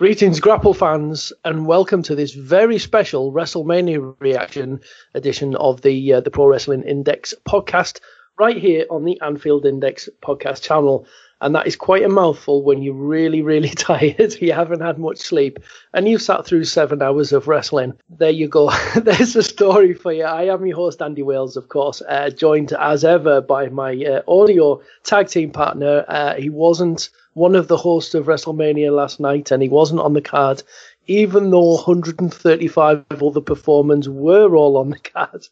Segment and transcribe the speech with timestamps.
[0.00, 4.80] Greetings, Grapple fans, and welcome to this very special WrestleMania reaction
[5.12, 8.00] edition of the uh, the Pro Wrestling Index podcast,
[8.38, 11.06] right here on the Anfield Index podcast channel.
[11.40, 15.18] And that is quite a mouthful when you're really, really tired, you haven't had much
[15.18, 15.58] sleep,
[15.94, 17.94] and you've sat through seven hours of wrestling.
[18.08, 18.70] There you go.
[18.96, 20.24] There's a story for you.
[20.24, 24.22] I am your host, Andy Wales, of course, uh, joined as ever by my uh,
[24.28, 26.04] audio tag team partner.
[26.08, 30.12] Uh, he wasn't one of the hosts of WrestleMania last night, and he wasn't on
[30.12, 30.62] the card,
[31.06, 35.46] even though 135 other performers were all on the card.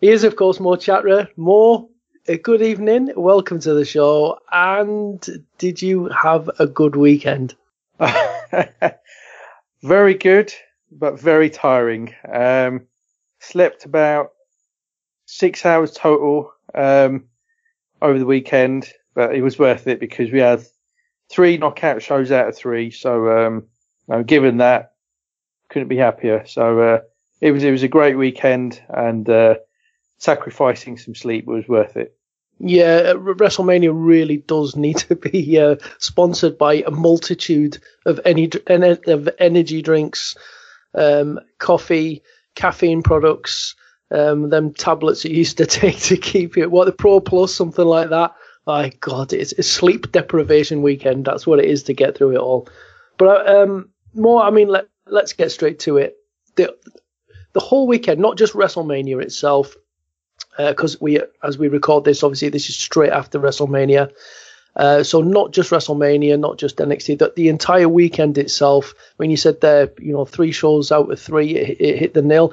[0.00, 1.28] he is, of course, Mo Chatra.
[1.36, 1.90] Mo,
[2.34, 3.12] good evening.
[3.16, 4.40] Welcome to the show.
[4.50, 7.54] And did you have a good weekend?
[9.82, 10.52] very good,
[10.90, 12.12] but very tiring.
[12.30, 12.88] Um,
[13.38, 14.32] slept about
[15.26, 17.26] six hours total um,
[18.02, 20.64] over the weekend, but it was worth it because we had
[21.30, 22.90] three knockout shows out of three.
[22.90, 23.30] So,
[24.10, 24.94] um, given that,
[25.70, 26.44] couldn't be happier.
[26.44, 27.00] So, uh,
[27.40, 29.56] it was, it was a great weekend and, uh,
[30.18, 32.15] sacrificing some sleep was worth it.
[32.58, 39.28] Yeah, WrestleMania really does need to be uh, sponsored by a multitude of any of
[39.38, 40.36] energy drinks,
[40.94, 42.22] um, coffee,
[42.54, 43.74] caffeine products,
[44.10, 47.84] um, them tablets you used to take to keep you What the Pro Plus, something
[47.84, 48.34] like that.
[48.66, 51.24] My God, it's a sleep deprivation weekend.
[51.24, 52.68] That's what it is to get through it all.
[53.16, 56.16] But um, more, I mean, let let's get straight to it.
[56.56, 56.76] The
[57.52, 59.76] the whole weekend, not just WrestleMania itself,
[60.56, 64.12] because uh, we, as we record this, obviously this is straight after WrestleMania.
[64.76, 68.94] Uh, so not just WrestleMania, not just NXT, that the entire weekend itself.
[69.16, 72.22] When you said there, you know, three shows out of three, it, it hit the
[72.22, 72.52] nail.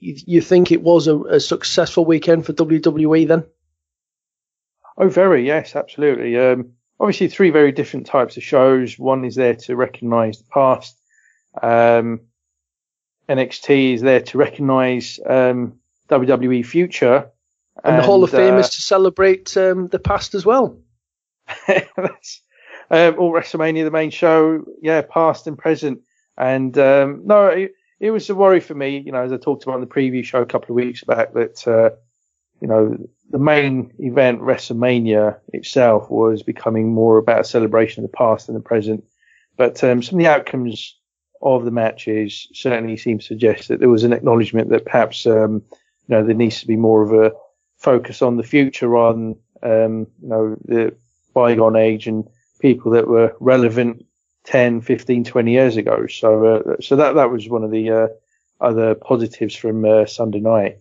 [0.00, 3.44] You, you think it was a, a successful weekend for WWE then?
[4.96, 6.36] Oh, very yes, absolutely.
[6.36, 8.98] Um, obviously, three very different types of shows.
[8.98, 11.00] One is there to recognise the past.
[11.62, 12.22] Um,
[13.28, 15.78] NXT is there to recognise um,
[16.10, 17.30] WWE future,
[17.82, 20.78] and, and, the Hall of Fame uh, is to celebrate um, the past as well.
[21.66, 22.42] that's
[22.90, 26.00] um, all WrestleMania, the main show, yeah, past and present.
[26.36, 29.64] And um, no, it, it, was a worry for me, you know, as I talked
[29.64, 31.90] about in the preview show a couple of weeks back, that uh,
[32.60, 32.96] you know,
[33.30, 38.54] the main event, WrestleMania itself, was becoming more about a celebration of the past than
[38.54, 39.04] the present.
[39.56, 40.98] But um, some of the outcomes
[41.42, 45.62] of the matches certainly seem to suggest that there was an acknowledgement that perhaps, um,
[46.08, 47.32] you know, there needs to be more of a
[47.76, 50.94] focus on the future rather than, um, you know, the
[51.34, 52.28] bygone age and
[52.60, 54.04] people that were relevant
[54.44, 56.06] 10, 15, 20 years ago.
[56.06, 58.06] So, uh, so that, that was one of the, uh,
[58.60, 60.78] other positives from uh, Sunday night.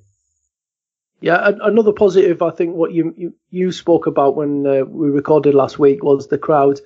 [1.22, 5.54] Yeah, another positive, I think, what you you, you spoke about when uh, we recorded
[5.54, 6.82] last week was the crowd,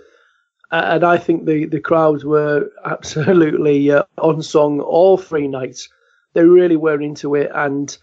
[0.69, 5.89] and I think the the crowds were absolutely uh, on song all three nights.
[6.33, 7.97] They really were into it, and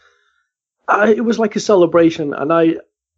[0.88, 2.34] I, it was like a celebration.
[2.34, 2.76] And I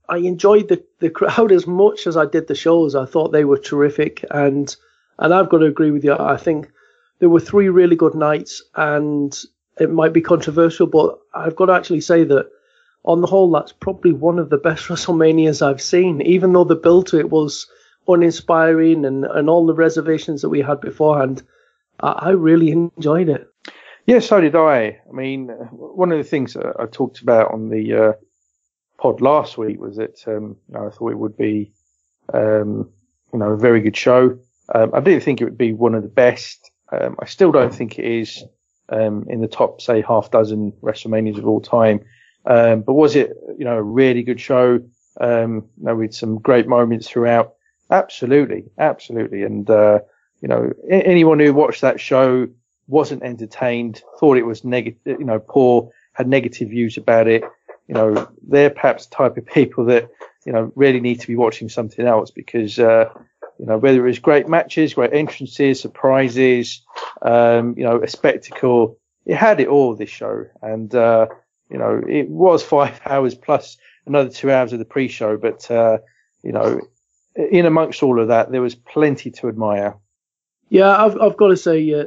[0.09, 2.95] I enjoyed the the crowd as much as I did the shows.
[2.95, 4.75] I thought they were terrific, and
[5.19, 6.15] and I've got to agree with you.
[6.19, 6.71] I think
[7.19, 9.37] there were three really good nights, and
[9.81, 12.51] it might be controversial, but I've got to actually say that
[13.05, 16.77] on the whole, that's probably one of the best WrestleManias I've seen, even though the
[16.77, 17.67] build to it was
[18.09, 21.43] uninspiring and, and all the reservations that we had beforehand.
[22.01, 23.49] I, I really enjoyed it.
[24.06, 25.00] Yeah, so did I.
[25.08, 28.12] I mean, one of the things I talked about on the uh,
[28.99, 31.73] pod last week was that um, I thought it would be
[32.32, 32.88] um,
[33.32, 34.38] you know a very good show.
[34.73, 36.70] Um, I didn't think it would be one of the best.
[36.93, 38.44] Um, I still don't think it is
[38.91, 42.05] um, in the top, say, half dozen WrestleManias of all time.
[42.47, 44.81] Um, but was it, you know, a really good show?
[45.20, 47.55] Um, you know, with some great moments throughout.
[47.91, 49.43] Absolutely, absolutely.
[49.43, 49.99] And uh,
[50.41, 52.47] you know, anyone who watched that show
[52.88, 57.43] wasn't entertained, thought it was negative, you know, poor, had negative views about it.
[57.88, 60.09] You know, they're perhaps the type of people that
[60.44, 63.11] you know really need to be watching something else because uh,
[63.59, 66.83] you know, whether it was great matches, great entrances, surprises,
[67.23, 68.99] um, you know, a spectacle.
[69.25, 71.27] It had it all this show, and uh,
[71.71, 75.37] you know, it was five hours plus another two hours of the pre-show.
[75.37, 75.99] But uh,
[76.43, 76.81] you know,
[77.35, 79.97] in amongst all of that, there was plenty to admire.
[80.69, 82.05] Yeah, I've I've got to say, uh,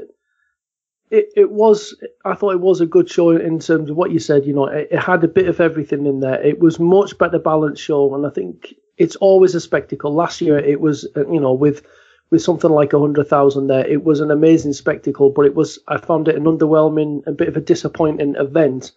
[1.11, 1.95] it it was.
[2.25, 4.45] I thought it was a good show in terms of what you said.
[4.45, 6.41] You know, it, it had a bit of everything in there.
[6.41, 10.13] It was much better balanced show, and I think it's always a spectacle.
[10.13, 11.83] Last year it was, uh, you know, with
[12.29, 15.31] with something like a hundred thousand there, it was an amazing spectacle.
[15.31, 18.91] But it was, I found it an underwhelming, a bit of a disappointing event.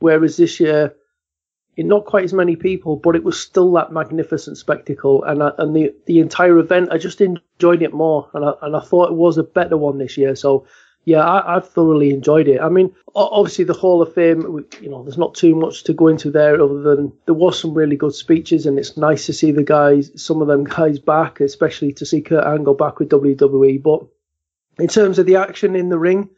[0.00, 0.94] Whereas this year,
[1.78, 5.52] in not quite as many people, but it was still that magnificent spectacle, and I,
[5.58, 9.10] and the the entire event, I just enjoyed it more, and I and I thought
[9.10, 10.34] it was a better one this year.
[10.36, 10.66] So
[11.08, 12.60] yeah, I, have thoroughly enjoyed it.
[12.60, 16.08] I mean, obviously the Hall of Fame, you know, there's not too much to go
[16.08, 19.50] into there other than there was some really good speeches, and it's nice to see
[19.50, 23.82] the guys, some of them guys back, especially to see Kurt Angle back with WWE.
[23.82, 24.04] But
[24.78, 26.28] in terms of the action in the ring,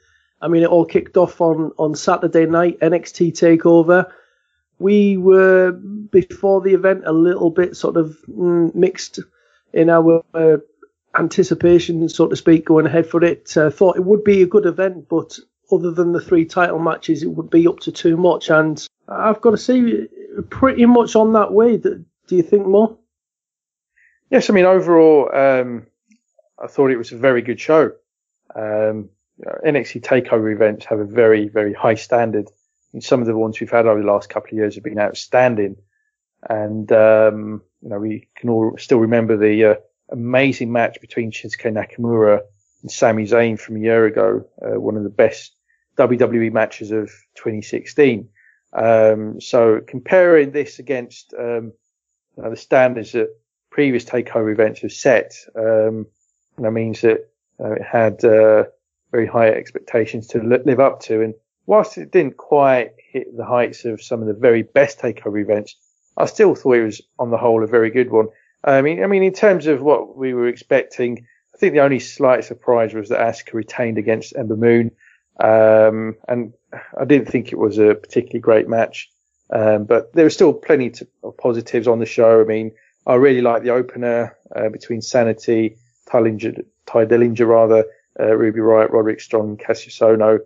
[0.40, 4.08] I mean, it all kicked off on on Saturday night NXT Takeover.
[4.78, 9.18] We were before the event a little bit sort of mm, mixed
[9.72, 10.58] in our uh,
[11.18, 13.56] anticipation, so to speak, going ahead for it.
[13.56, 15.38] Uh, thought it would be a good event, but
[15.72, 18.50] other than the three title matches, it would be up to too much.
[18.50, 20.08] And I've got to say,
[20.48, 21.76] pretty much on that way.
[21.76, 22.96] Do you think more?
[24.30, 25.86] Yes, I mean overall, um,
[26.62, 27.92] I thought it was a very good show.
[28.54, 29.10] Um,
[29.64, 32.48] NXT Takeover events have a very, very high standard.
[33.00, 35.76] some of the ones we've had over the last couple of years have been outstanding,
[36.48, 39.74] and um, you know we can all still remember the uh,
[40.10, 42.40] amazing match between Shinsuke Nakamura
[42.82, 45.54] and Sami Zayn from a year ago, uh, one of the best
[45.96, 48.28] WWE matches of 2016.
[48.72, 51.72] Um, so comparing this against um,
[52.36, 53.28] you know, the standards that
[53.70, 56.06] previous takeover events have set, um,
[56.58, 57.28] that means that
[57.58, 58.64] uh, it had uh,
[59.10, 61.22] very high expectations to live up to.
[61.22, 61.34] And
[61.66, 65.76] whilst it didn't quite hit the heights of some of the very best takeover events,
[66.16, 68.28] I still thought it was on the whole a very good one.
[68.64, 72.00] I mean, I mean, in terms of what we were expecting, I think the only
[72.00, 74.90] slight surprise was that Asuka retained against Ember Moon,
[75.42, 76.52] um, and
[76.98, 79.10] I didn't think it was a particularly great match.
[79.52, 80.92] Um, but there were still plenty
[81.24, 82.40] of positives on the show.
[82.40, 82.72] I mean,
[83.06, 85.76] I really like the opener uh, between Sanity,
[86.08, 87.84] Dillinger, Tye Dillinger rather,
[88.18, 90.40] uh, Ruby Riott, Roderick Strong, Kassius Ohno.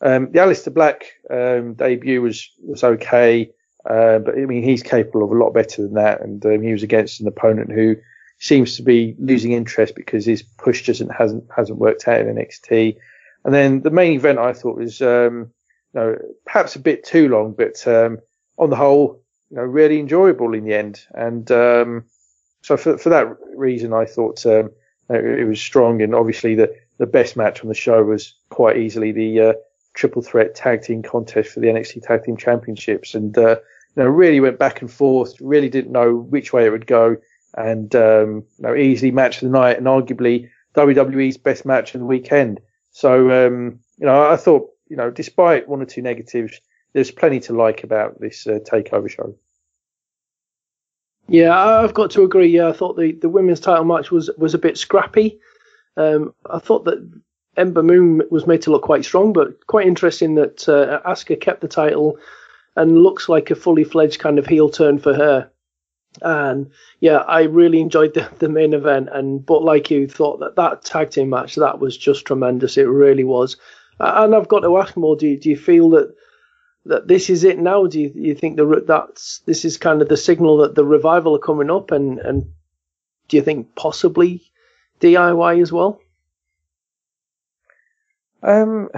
[0.00, 3.50] Um, the Aleister Black um, debut was was okay.
[3.88, 6.20] Uh, but I mean, he's capable of a lot better than that.
[6.20, 7.96] And um, he was against an opponent who
[8.38, 12.96] seems to be losing interest because his push just hasn't hasn't worked out in NXT.
[13.44, 15.52] And then the main event I thought was, um,
[15.94, 18.18] you know, perhaps a bit too long, but um,
[18.58, 19.20] on the whole,
[19.50, 21.04] you know, really enjoyable in the end.
[21.14, 22.04] And um,
[22.62, 24.70] so for for that reason, I thought um,
[25.10, 26.02] it was strong.
[26.02, 29.52] And obviously, the the best match on the show was quite easily the uh,
[29.94, 33.14] triple threat tag team contest for the NXT Tag Team Championships.
[33.14, 33.56] And uh,
[33.96, 37.16] you know, really went back and forth, really didn't know which way it would go,
[37.56, 42.00] and um, you know, easily match of the night, and arguably WWE's best match of
[42.00, 42.60] the weekend.
[42.90, 46.60] So, um, you know, I thought, you know, despite one or two negatives,
[46.92, 49.34] there's plenty to like about this uh, takeover show.
[51.28, 52.48] Yeah, I've got to agree.
[52.48, 55.38] Yeah, I thought the, the women's title match was was a bit scrappy.
[55.96, 57.08] Um, I thought that
[57.56, 61.60] Ember Moon was made to look quite strong, but quite interesting that uh, Asuka kept
[61.60, 62.18] the title
[62.76, 65.50] and looks like a fully fledged kind of heel turn for her.
[66.20, 69.08] And yeah, I really enjoyed the, the main event.
[69.12, 72.76] And but like you thought that that tag team match that was just tremendous.
[72.76, 73.56] It really was.
[74.00, 75.16] And I've got to ask more.
[75.16, 76.14] Do you, do you feel that
[76.86, 77.86] that this is it now?
[77.86, 81.36] Do you, you think the that's this is kind of the signal that the revival
[81.36, 81.90] are coming up?
[81.90, 82.44] And and
[83.28, 84.42] do you think possibly
[85.00, 86.00] DIY as well?
[88.42, 88.88] Um,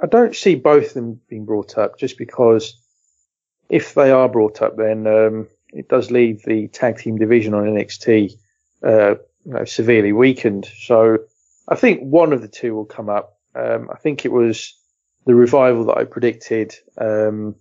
[0.00, 2.74] I don't see both of them being brought up just because
[3.68, 7.64] if they are brought up, then um, it does leave the tag team division on
[7.64, 8.36] NXT
[8.82, 10.68] uh, you know, severely weakened.
[10.78, 11.18] So
[11.68, 13.38] I think one of the two will come up.
[13.54, 14.74] Um, I think it was
[15.26, 17.56] the revival that I predicted um,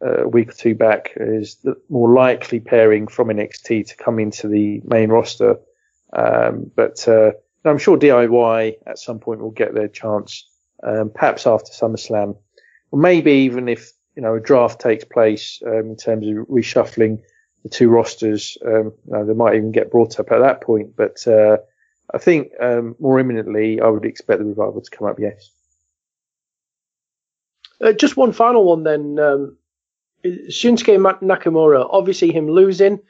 [0.00, 4.48] a week or two back is the more likely pairing from NXT to come into
[4.48, 5.58] the main roster.
[6.12, 7.32] Um, but uh,
[7.64, 10.46] I'm sure DIY at some point will get their chance,
[10.82, 12.36] um, perhaps after SummerSlam,
[12.90, 17.22] or maybe even if you know a draft takes place um, in terms of reshuffling
[17.62, 18.58] the two rosters.
[18.64, 20.96] Um, you know, they might even get brought up at that point.
[20.96, 21.58] But uh,
[22.12, 25.18] I think um, more imminently, I would expect the revival to come up.
[25.18, 25.50] Yes.
[27.80, 29.18] Uh, just one final one then.
[29.18, 29.56] Um,
[30.24, 33.00] Shinsuke Nakamura, obviously him losing.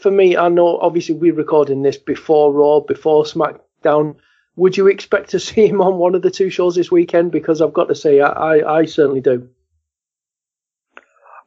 [0.00, 4.16] For me, I know obviously we're recording this before Raw, before SmackDown.
[4.60, 7.32] Would you expect to see him on one of the two shows this weekend?
[7.32, 9.48] Because I've got to say, I, I, I certainly do.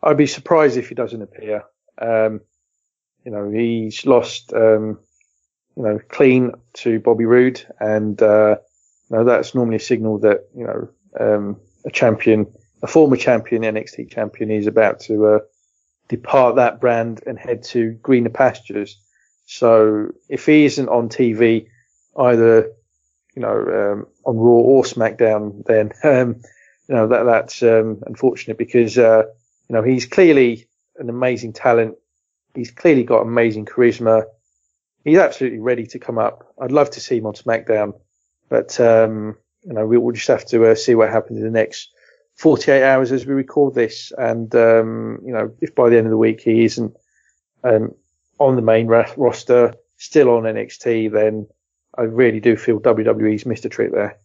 [0.02, 1.64] I'd be surprised if he doesn't appear.
[2.02, 2.42] Um,
[3.24, 5.00] you know, he's lost, um,
[5.78, 8.58] you know, clean to Bobby Roode, and uh,
[9.10, 10.90] you know, that's normally a signal that you know
[11.20, 12.52] um, a champion,
[12.82, 15.40] a former champion, NXT champion, is about to uh,
[16.10, 19.00] depart that brand and head to greener pastures.
[19.46, 21.68] So if he isn't on TV,
[22.18, 22.74] either
[23.36, 26.42] you know um, on Raw or SmackDown, then um,
[26.88, 29.24] you know that that's um, unfortunate because uh,
[29.70, 31.96] you know he's clearly an amazing talent.
[32.54, 34.24] He's clearly got amazing charisma.
[35.04, 36.54] He's absolutely ready to come up.
[36.62, 37.94] I'd love to see him on SmackDown,
[38.48, 41.52] but um, you know, we, will just have to uh, see what happens in the
[41.52, 41.90] next
[42.36, 44.12] 48 hours as we record this.
[44.18, 46.96] And, um, you know, if by the end of the week he isn't
[47.64, 47.94] um,
[48.40, 51.48] on the main roster, still on NXT, then
[51.98, 54.18] I really do feel WWE's missed a trick there.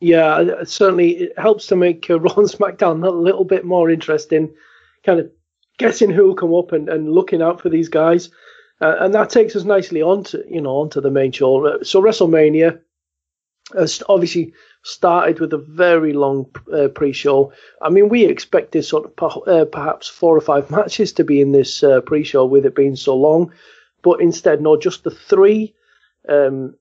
[0.00, 4.52] Yeah, certainly it helps to make uh, Raw and SmackDown a little bit more interesting,
[5.04, 5.30] kind of
[5.78, 8.30] guessing who'll come up and, and looking out for these guys.
[8.80, 11.82] Uh, and that takes us nicely on to, you know, onto the main show.
[11.82, 12.80] So WrestleMania,
[13.74, 17.52] has obviously started with a very long uh, pre-show.
[17.80, 21.52] I mean, we expected sort of uh, perhaps four or five matches to be in
[21.52, 23.52] this uh, pre-show with it being so long,
[24.02, 25.74] but instead, no, just the three,
[26.28, 26.74] um,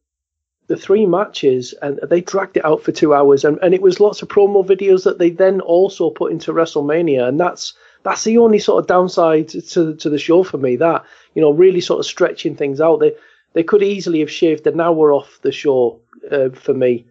[0.67, 3.99] the three matches, and they dragged it out for two hours, and, and it was
[3.99, 8.37] lots of promo videos that they then also put into WrestleMania, and that's that's the
[8.37, 10.75] only sort of downside to to the show for me.
[10.77, 11.03] That
[11.35, 12.99] you know, really sort of stretching things out.
[12.99, 13.13] They
[13.53, 15.99] they could easily have shaved an hour off the show
[16.31, 17.05] uh, for me,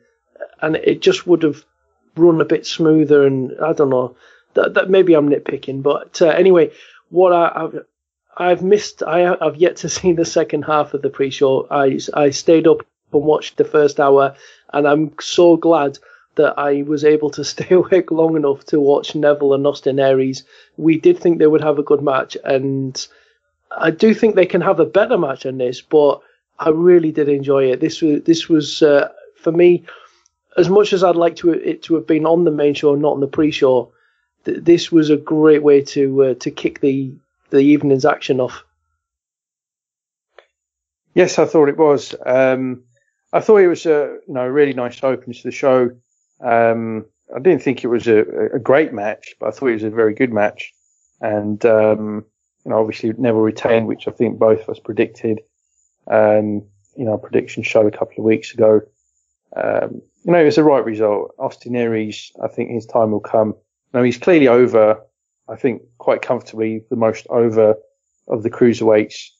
[0.62, 1.64] and it just would have
[2.16, 3.26] run a bit smoother.
[3.26, 4.16] And I don't know
[4.54, 6.70] that, that maybe I'm nitpicking, but uh, anyway,
[7.10, 7.68] what I,
[8.40, 11.66] I've missed, I, have yet to see the second half of the pre-show.
[11.70, 14.34] I I stayed up and watched the first hour,
[14.72, 15.98] and I'm so glad
[16.36, 20.44] that I was able to stay awake long enough to watch Neville and Austin Aries.
[20.76, 23.06] We did think they would have a good match, and
[23.70, 26.22] I do think they can have a better match than this, but
[26.58, 27.80] I really did enjoy it.
[27.80, 29.84] This was this was uh, for me
[30.56, 33.12] as much as I'd like to it to have been on the main show, not
[33.12, 33.92] on the pre-show.
[34.44, 37.12] Th- this was a great way to uh, to kick the
[37.50, 38.64] the evening's action off.
[41.14, 42.14] Yes, I thought it was.
[42.24, 42.84] Um,
[43.32, 45.90] I thought it was a you know really nice opening to the show.
[46.40, 48.20] Um, I didn't think it was a,
[48.54, 50.72] a, great match, but I thought it was a very good match.
[51.20, 52.24] And um,
[52.64, 55.40] you know, obviously Neville retained, which I think both of us predicted
[56.10, 56.64] um,
[56.96, 58.80] you know, prediction show a couple of weeks ago.
[59.56, 61.34] Um, you know, it was the right result.
[61.38, 63.54] Austin Aries, I think his time will come.
[63.92, 65.00] Now he's clearly over,
[65.50, 67.74] I think quite comfortably the most over
[68.28, 69.30] of the cruiserweights.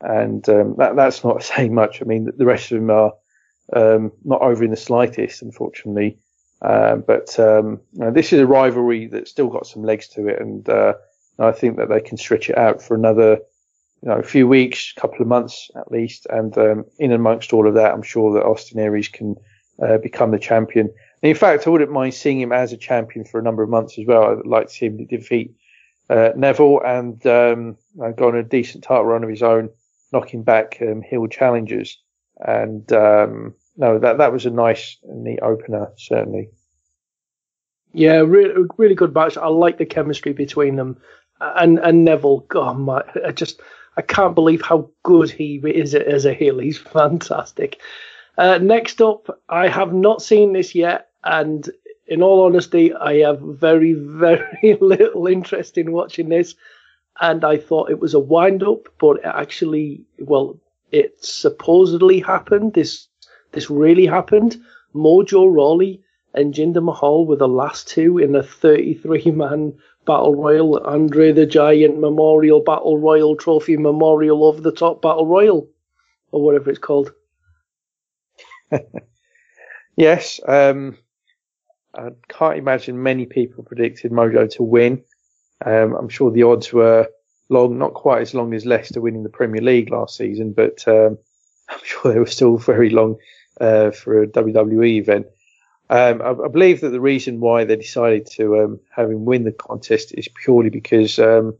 [0.00, 2.00] And, um, that, that's not saying much.
[2.00, 3.12] I mean, the rest of them are,
[3.74, 6.18] um, not over in the slightest, unfortunately.
[6.62, 10.26] Uh, but, um, you know, this is a rivalry that's still got some legs to
[10.28, 10.40] it.
[10.40, 10.94] And, uh,
[11.38, 13.38] I think that they can stretch it out for another
[14.02, 16.26] you know, a few weeks, couple of months at least.
[16.30, 19.36] And um, in amongst all of that, I'm sure that Austin Aries can
[19.82, 20.90] uh, become the champion.
[21.22, 23.68] And in fact, I wouldn't mind seeing him as a champion for a number of
[23.68, 24.24] months as well.
[24.24, 25.54] I'd like to see him defeat
[26.10, 27.76] uh, Neville and um,
[28.16, 29.68] go on a decent title run of his own,
[30.12, 32.00] knocking back um, heel challengers.
[32.40, 36.50] And um, no, that that was a nice, neat opener, certainly.
[37.92, 39.36] Yeah, really, really good match.
[39.36, 40.98] I like the chemistry between them,
[41.40, 42.40] and and Neville.
[42.48, 43.60] God, my, I just
[43.96, 46.58] I can't believe how good he is as a heel.
[46.58, 47.80] He's fantastic.
[48.36, 51.70] Uh, next up, I have not seen this yet, and
[52.06, 56.54] in all honesty, I have very, very little interest in watching this.
[57.20, 60.58] And I thought it was a wind up, but it actually, well,
[60.90, 62.74] it supposedly happened.
[62.74, 63.08] This
[63.52, 64.56] this really happened.
[64.94, 70.78] Mojo Rawley and Jinder Mahal were the last two in a 33 man Battle Royal,
[70.78, 75.68] Andre the Giant Memorial Battle Royal Trophy Memorial Over the Top Battle Royal,
[76.30, 77.12] or whatever it's called.
[79.96, 80.96] yes, um,
[81.94, 85.02] I can't imagine many people predicted Mojo to win.
[85.64, 87.08] Um, I'm sure the odds were
[87.48, 91.18] long, not quite as long as Leicester winning the Premier League last season, but um,
[91.68, 93.16] I'm sure they were still very long
[93.60, 95.26] uh, for a WWE event.
[95.90, 99.44] Um, I, I, believe that the reason why they decided to um, have him win
[99.44, 101.56] the contest is purely because um,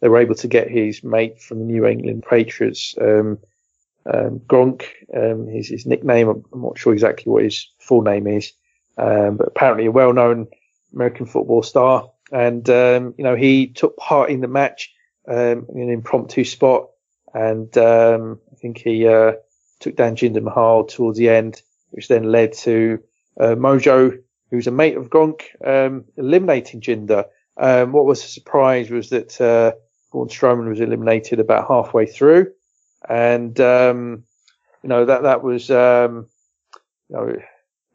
[0.00, 3.38] they were able to get his mate from the New England Patriots, um,
[4.04, 4.82] Gronk,
[5.52, 6.28] his, his nickname.
[6.28, 8.52] I'm, not sure exactly what his full name is,
[8.96, 10.48] but apparently a well-known
[10.94, 12.10] American football star.
[12.30, 14.92] And you know he took part in the match
[15.26, 16.88] in an impromptu spot,
[17.34, 19.32] and I think he uh,
[19.80, 23.02] took down Jinder Mahal towards the end, which then led to
[23.38, 24.18] uh, Mojo,
[24.50, 27.24] who's a mate of Gronk, um, eliminating Jinder.
[27.56, 29.72] Um, what was a surprise was that uh,
[30.10, 32.52] Braun Strowman was eliminated about halfway through,
[33.08, 34.24] and um,
[34.82, 36.28] you know that that was um,
[37.08, 37.36] you know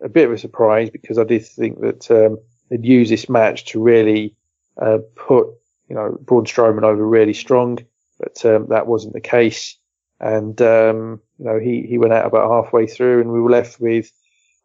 [0.02, 2.38] a bit of a surprise because I did think that um,
[2.70, 4.36] they'd use this match to really
[4.82, 5.48] uh, put
[5.90, 7.80] you know Braun Strowman over really strong,
[8.20, 9.78] but um, that wasn't the case,
[10.20, 13.80] and um, you know he he went out about halfway through, and we were left
[13.80, 14.12] with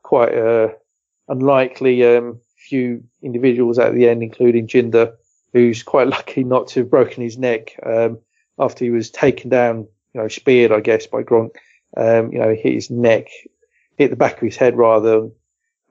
[0.02, 0.74] quite a
[1.28, 5.14] unlikely um, few individuals at the end, including Jinder,
[5.52, 8.18] who's quite lucky not to have broken his neck um,
[8.58, 11.56] after he was taken down, you know, speared, I guess, by Gronk.
[11.94, 13.28] Um, you know, hit his neck,
[14.02, 15.28] hit the back of his head rather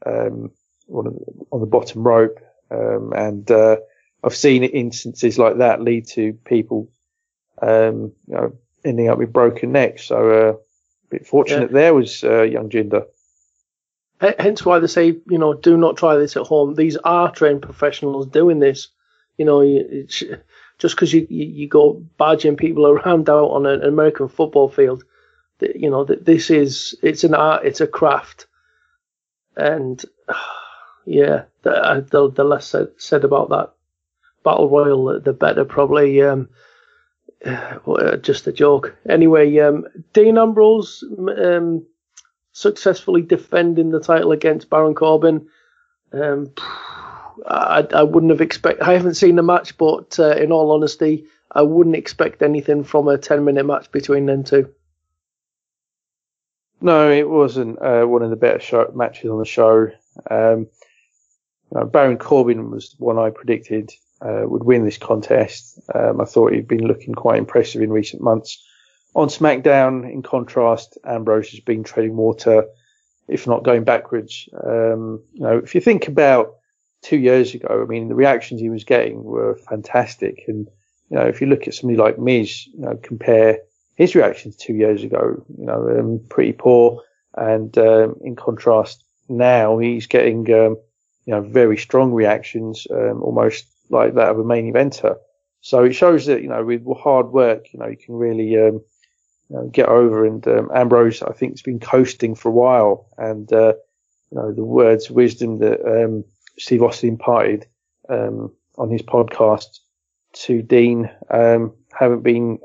[0.06, 0.52] um,
[0.90, 1.20] on,
[1.52, 2.40] on, the bottom rope.
[2.70, 3.78] Um, and uh,
[4.24, 6.92] I've seen instances like that lead to people,
[7.62, 8.54] um, you know,
[8.84, 10.06] ending up with broken necks.
[10.06, 10.58] So uh, a
[11.10, 11.80] bit fortunate yeah.
[11.80, 13.06] there was uh, young Jinder.
[14.38, 16.76] Hence why they say, you know, do not try this at home.
[16.76, 18.90] These are trained professionals doing this.
[19.38, 19.64] You know,
[20.78, 25.04] just because you, you go badging people around out on an American football field,
[25.62, 28.48] you know, that this is it's an art, it's a craft,
[29.56, 30.04] and
[31.06, 33.72] yeah, the the, the less said, said about that
[34.44, 36.22] battle royal, the better probably.
[36.22, 36.50] Um,
[38.22, 38.96] just a joke.
[39.10, 41.04] Anyway, um, Dean Ambrose
[41.44, 41.86] um,
[42.54, 45.48] successfully defending the title against Baron Corbin.
[46.14, 46.54] Um,
[47.48, 48.82] I, I, wouldn't have expect.
[48.82, 53.08] I haven't seen the match, but uh, in all honesty, I wouldn't expect anything from
[53.08, 54.70] a ten-minute match between them two.
[56.82, 59.92] No, it wasn't uh, one of the better show, matches on the show.
[60.30, 60.68] Um,
[61.76, 63.92] uh, Baron Corbin was the one I predicted
[64.22, 65.80] uh, would win this contest.
[65.94, 68.64] Um, I thought he'd been looking quite impressive in recent months.
[69.14, 72.66] On SmackDown, in contrast, Ambrose has been treading water,
[73.28, 74.50] if not going backwards.
[74.54, 76.56] Um, you know, if you think about
[77.04, 80.46] two years ago, I mean, the reactions he was getting were fantastic.
[80.48, 80.68] And,
[81.10, 83.60] you know, if you look at somebody like Miz, you know, compare
[83.96, 87.02] his reactions two years ago, you know, um, pretty poor.
[87.36, 90.78] And, um, in contrast, now he's getting, um,
[91.26, 95.18] you know, very strong reactions, um, almost like that of a main eventer.
[95.62, 98.82] So it shows that, you know, with hard work, you know, you can really, um,
[99.50, 100.26] you know, get over.
[100.26, 103.74] And Ambrose, I think, has been coasting for a while, and uh,
[104.32, 106.24] you know the words of wisdom that
[106.58, 107.68] Steve Austin imparted
[108.10, 109.80] on his podcast
[110.34, 112.60] to Dean haven't been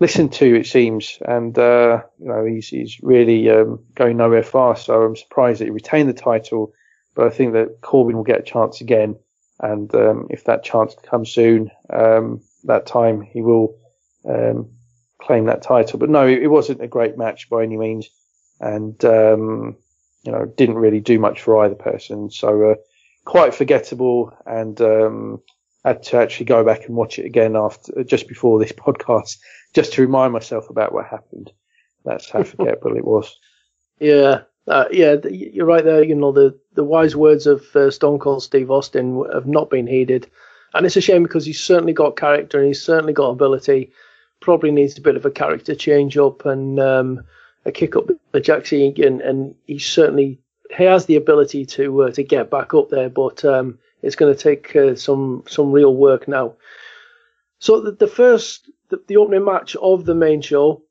[0.00, 4.86] listened to, it seems, and uh, you know he's he's really um, going nowhere fast.
[4.86, 6.72] So I'm surprised that he retained the title,
[7.14, 9.16] but I think that Corbin will get a chance again.
[9.62, 9.90] And
[10.30, 13.76] if that chance comes soon, that time he will
[14.28, 14.70] um,
[15.20, 15.98] claim that title.
[15.98, 18.08] But no, it, wasn't a great match by any means,
[18.58, 19.76] and um,
[20.22, 22.30] you know didn't really do much for either person.
[22.30, 22.74] So uh,
[23.24, 25.42] quite forgettable, and um,
[25.84, 29.38] had to actually go back and watch it again after just before this podcast,
[29.74, 31.52] just to remind myself about what happened.
[32.04, 33.38] That's how forgettable it was.
[33.98, 36.02] Yeah, uh, yeah, you're right there.
[36.02, 39.86] You know the the wise words of uh, Stone Cold Steve Austin have not been
[39.86, 40.30] heeded,
[40.74, 43.92] and it's a shame because he's certainly got character and he's certainly got ability
[44.40, 47.22] probably needs a bit of a character change up and um,
[47.64, 50.40] a kick up the Jacksie, and, and he certainly
[50.76, 54.34] he has the ability to uh, to get back up there, but um, it's going
[54.34, 56.54] to take uh, some some real work now.
[57.58, 60.82] So the, the first the, the, opening match of the main show,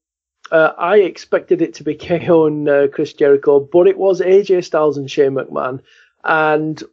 [0.52, 4.66] uh, I expected it to be KO and uh, Chris Jericho, but it was AJ
[4.66, 5.82] Styles and Shane McMahon,
[6.24, 6.84] and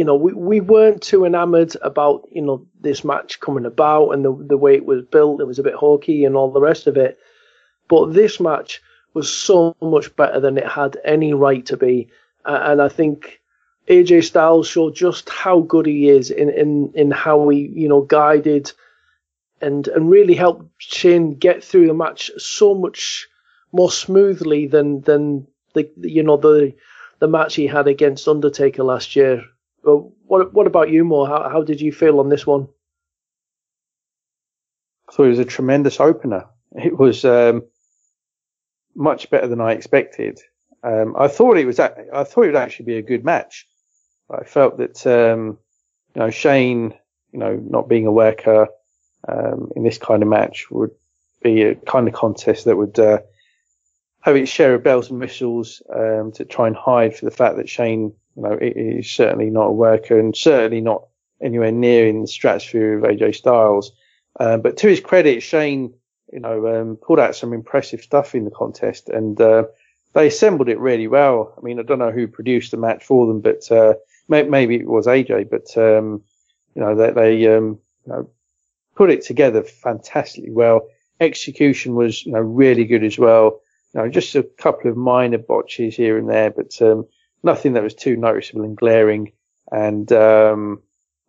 [0.00, 4.24] you know, we, we weren't too enamored about, you know, this match coming about and
[4.24, 5.42] the, the way it was built.
[5.42, 7.18] It was a bit hokey and all the rest of it.
[7.86, 8.80] But this match
[9.12, 12.08] was so much better than it had any right to be.
[12.46, 13.39] And I think
[13.90, 18.02] AJ Styles showed just how good he is in, in, in how he, you know,
[18.02, 18.70] guided
[19.60, 23.26] and, and really helped Shane get through the match so much
[23.72, 26.72] more smoothly than, than the, you know, the,
[27.18, 29.42] the match he had against Undertaker last year.
[29.82, 31.24] But what what about you, Mo?
[31.24, 32.68] How how did you feel on this one?
[35.08, 36.46] I thought it was a tremendous opener.
[36.76, 37.64] It was um,
[38.94, 40.38] much better than I expected.
[40.82, 43.66] Um, I thought it was I thought it would actually be a good match.
[44.30, 45.58] I felt that um,
[46.14, 46.94] you know Shane,
[47.32, 48.68] you know, not being a worker
[49.28, 50.92] um, in this kind of match would
[51.42, 53.18] be a kind of contest that would uh,
[54.20, 57.56] have its share of bells and whistles um, to try and hide for the fact
[57.56, 61.06] that Shane, you know, is certainly not a worker and certainly not
[61.40, 63.92] anywhere near in the stratosphere of AJ Styles.
[64.38, 65.94] Um, but to his credit, Shane,
[66.32, 69.64] you know, um, pulled out some impressive stuff in the contest and uh,
[70.12, 71.54] they assembled it really well.
[71.56, 73.94] I mean, I don't know who produced the match for them, but uh,
[74.30, 75.50] maybe it was AJ.
[75.50, 76.22] But um,
[76.74, 78.30] you know, they, they um, you know,
[78.94, 80.88] put it together fantastically well.
[81.20, 83.60] Execution was you know really good as well.
[83.92, 87.06] You know, just a couple of minor botches here and there, but um,
[87.42, 89.32] nothing that was too noticeable and glaring.
[89.72, 90.82] And um,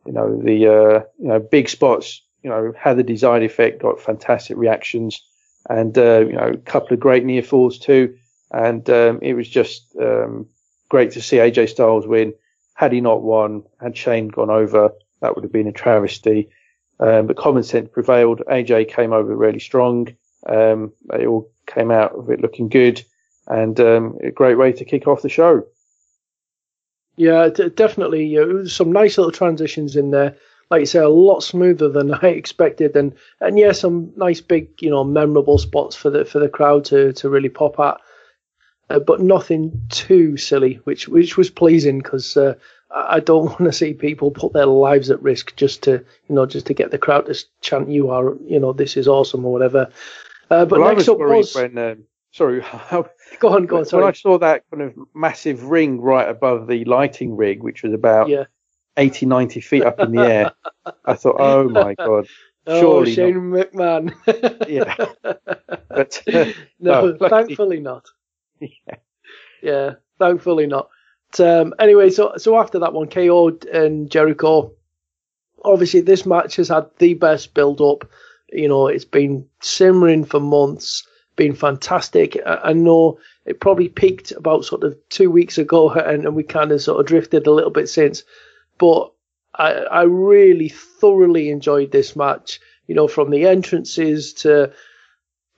[0.05, 3.99] you know, the uh, you know big spots, you know, had the desired effect, got
[3.99, 5.23] fantastic reactions,
[5.69, 8.15] and uh, you know, a couple of great near falls too.
[8.51, 10.47] And um, it was just um,
[10.89, 12.33] great to see AJ Styles win.
[12.81, 14.91] Had he not won, had Shane gone over,
[15.21, 16.49] that would have been a travesty.
[16.99, 18.41] Um, but common sense prevailed.
[18.49, 20.07] AJ came over really strong.
[20.47, 23.05] Um, they all came out of it looking good,
[23.45, 25.67] and um, a great way to kick off the show.
[27.17, 28.35] Yeah, d- definitely.
[28.35, 30.37] Uh, some nice little transitions in there.
[30.71, 34.81] Like you say, a lot smoother than I expected, and and yeah, some nice big,
[34.81, 38.01] you know, memorable spots for the for the crowd to to really pop at.
[38.91, 42.55] Uh, but nothing too silly, which which was pleasing because uh,
[42.93, 46.45] I don't want to see people put their lives at risk just to you know
[46.45, 49.53] just to get the crowd to chant "You are you know this is awesome" or
[49.53, 49.89] whatever.
[50.49, 52.59] Uh, but well, next up was when um, sorry,
[53.39, 53.85] go on, go on.
[53.85, 54.03] Sorry.
[54.03, 57.93] When I saw that kind of massive ring right above the lighting rig, which was
[57.93, 58.45] about yeah.
[58.97, 60.51] 80, 90 feet up in the air,
[61.05, 62.27] I thought, oh my god.
[62.67, 64.13] Oh, Surely Shane McMahon.
[64.69, 64.95] Yeah.
[65.89, 66.21] But
[66.79, 68.05] no, no, thankfully not.
[68.61, 68.95] Yeah.
[69.63, 70.89] Yeah, thankfully not.
[71.39, 74.73] Um, anyway, so so after that one, KO and Jericho.
[75.63, 78.09] Obviously, this match has had the best build up.
[78.51, 82.37] You know, it's been simmering for months, been fantastic.
[82.45, 86.43] I, I know it probably peaked about sort of two weeks ago, and, and we
[86.43, 88.23] kind of sort of drifted a little bit since.
[88.79, 89.11] But
[89.53, 92.59] I, I really thoroughly enjoyed this match.
[92.87, 94.73] You know, from the entrances to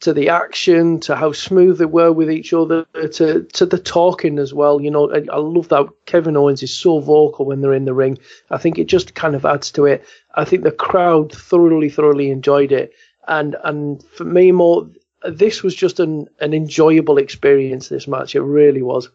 [0.03, 4.37] to the action, to how smooth they were with each other, to to the talking
[4.37, 4.81] as well.
[4.81, 7.93] You know, I, I love that Kevin Owens is so vocal when they're in the
[7.93, 8.17] ring.
[8.51, 10.05] I think it just kind of adds to it.
[10.35, 12.91] I think the crowd thoroughly, thoroughly enjoyed it,
[13.29, 14.89] and and for me, more
[15.25, 17.87] this was just an an enjoyable experience.
[17.87, 19.09] This match, it really was.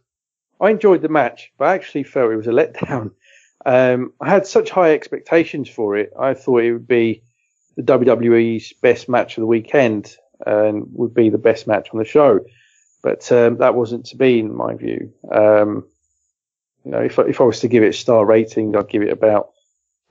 [0.59, 3.13] I enjoyed the match, but I actually felt it was a letdown.
[3.67, 6.13] Um, I had such high expectations for it.
[6.19, 7.23] I thought it would be
[7.77, 12.05] the WWE's best match of the weekend and would be the best match on the
[12.05, 12.41] show.
[13.03, 15.13] But um, that wasn't to be, in my view.
[15.31, 15.87] Um,
[16.85, 19.03] you know, if I, if I was to give it a star rating, I'd give
[19.03, 19.51] it about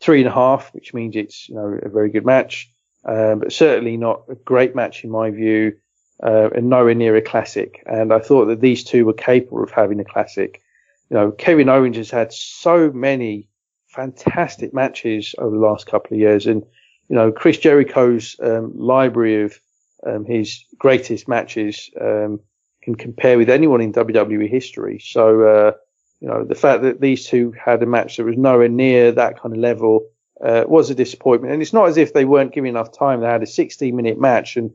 [0.01, 2.69] three and a half, which means it's you know a very good match,
[3.05, 5.75] um, but certainly not a great match in my view,
[6.23, 7.83] uh, and nowhere near a classic.
[7.85, 10.61] And I thought that these two were capable of having a classic.
[11.09, 13.47] You know, Kevin Owens has had so many
[13.87, 16.63] fantastic matches over the last couple of years, and
[17.09, 19.59] you know, Chris Jericho's um, library of
[20.05, 22.39] um, his greatest matches um,
[22.83, 24.99] can compare with anyone in WWE history.
[24.99, 25.71] So, uh,
[26.19, 29.39] you know, the fact that these two had a match that was nowhere near that
[29.39, 30.07] kind of level
[30.41, 31.53] uh, was a disappointment.
[31.53, 33.21] And it's not as if they weren't given enough time.
[33.21, 34.71] They had a 16 minute match, and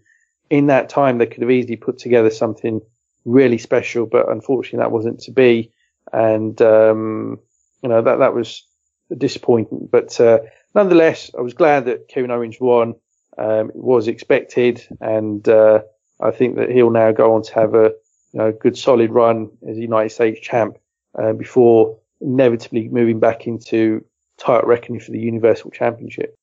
[0.51, 2.81] in that time, they could have easily put together something
[3.25, 4.07] really special.
[4.07, 5.73] But unfortunately, that wasn't to be.
[6.13, 7.41] And, um,
[7.83, 8.67] you know, that, that was
[9.11, 9.91] a disappointment.
[9.91, 10.41] But, uh,
[10.75, 12.95] nonetheless, I was glad that Kevin Owens won.
[13.39, 15.81] Um, was expected, and uh,
[16.21, 17.93] I think that he'll now go on to have a
[18.33, 20.77] you know, good solid run as United States champ
[21.19, 24.05] uh, before inevitably moving back into
[24.39, 26.35] title reckoning for the Universal Championship.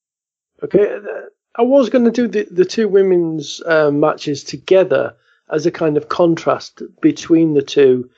[0.63, 0.97] Okay,
[1.55, 5.15] I was going to do the, the two women's uh, matches together
[5.51, 8.09] as a kind of contrast between the two.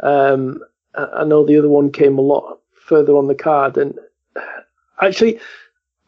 [0.00, 0.60] Um,
[0.94, 3.98] I I know the other one came a lot further on the card, and
[5.00, 5.40] actually,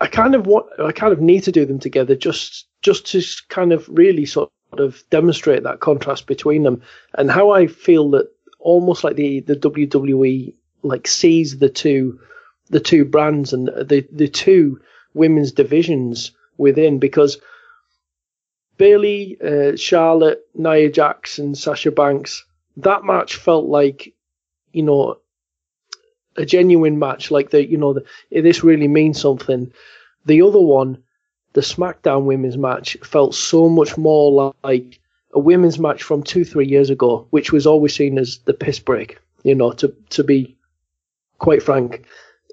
[0.01, 3.23] I kind of want, I kind of need to do them together just just to
[3.49, 6.83] kind of really sort of demonstrate that contrast between them
[7.15, 8.29] and how I feel that
[8.61, 12.21] almost like the the WWE like sees the two
[12.71, 14.81] the two brands and the the two
[15.15, 17.39] women's divisions within because
[18.79, 22.45] Bayley, uh, Charlotte, Nia Jax, Sasha Banks.
[22.77, 24.15] That match felt like,
[24.73, 25.17] you know,
[26.39, 29.73] a genuine match, like the, you know, the, this really means something.
[30.25, 31.03] The other one,
[31.53, 35.01] the SmackDown women's match, felt so much more like
[35.33, 38.79] a women's match from two, three years ago, which was always seen as the piss
[38.79, 39.19] break.
[39.43, 40.57] You know, to to be
[41.39, 42.05] quite frank,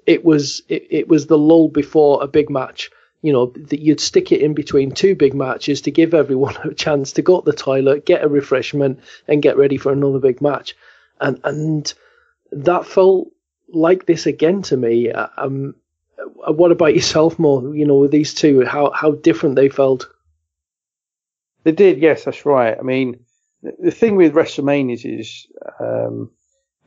[0.06, 2.90] it was it, it was the lull before a big match.
[3.22, 6.74] You know, that you'd stick it in between two big matches to give everyone a
[6.74, 10.40] chance to go to the toilet, get a refreshment, and get ready for another big
[10.40, 10.76] match.
[11.20, 11.92] And and
[12.52, 13.28] that felt
[13.68, 15.10] like this again to me.
[15.10, 15.74] Um,
[16.46, 17.74] what about yourself, more?
[17.74, 20.08] You know, with these two, how how different they felt.
[21.64, 22.76] They did, yes, that's right.
[22.78, 23.24] I mean,
[23.62, 25.46] the thing with WrestleManias is
[25.80, 26.30] um,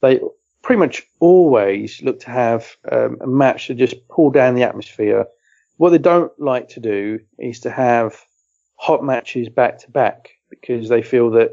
[0.01, 0.21] they
[0.61, 5.25] pretty much always look to have um, a match to just pull down the atmosphere.
[5.77, 8.21] What they don't like to do is to have
[8.75, 11.51] hot matches back to back because they feel that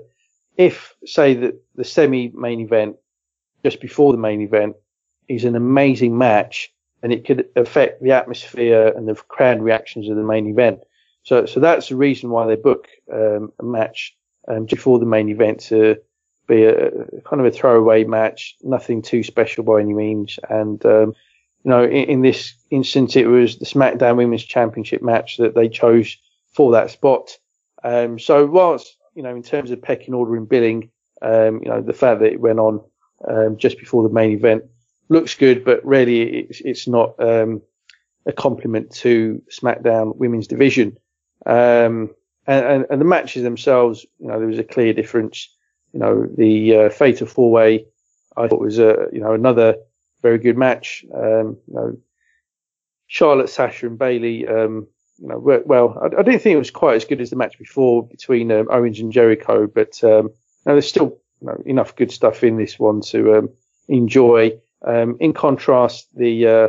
[0.56, 2.96] if, say, that the semi main event
[3.64, 4.76] just before the main event
[5.28, 10.16] is an amazing match and it could affect the atmosphere and the crowd reactions of
[10.16, 10.80] the main event.
[11.22, 14.16] So, so that's the reason why they book um, a match
[14.48, 15.96] um, before the main event to
[16.46, 16.90] be a,
[17.24, 20.38] kind of a throwaway match, nothing too special by any means.
[20.48, 21.14] And um,
[21.64, 25.68] you know, in, in, this instance, it was the SmackDown Women's Championship match that they
[25.68, 26.16] chose
[26.52, 27.36] for that spot.
[27.82, 30.90] Um, so, whilst you know, in terms of pecking order and billing,
[31.22, 32.80] um, you know, the fact that it went on
[33.28, 34.64] um, just before the main event
[35.08, 37.14] looks good, but really it's, it's not
[38.26, 40.98] a compliment to SmackDown Women's Division.
[41.46, 42.10] Um,
[42.46, 45.48] and, and, and, the matches themselves, you know, there was a clear difference.
[45.92, 47.86] You know, the uh, Fatal Four Way,
[48.36, 49.76] I thought was a, you know, another
[50.22, 51.04] very good match.
[51.14, 51.98] Um, you know,
[53.06, 54.46] Charlotte, Sasha, and Bayley.
[54.46, 54.88] um,
[55.18, 57.58] you know, well, I, I, didn't think it was quite as good as the match
[57.58, 60.32] before between um, Owens and Jericho, but um, you
[60.66, 63.50] know, there's still you know, enough good stuff in this one to um,
[63.88, 64.58] enjoy.
[64.84, 66.68] Um, in contrast, the uh,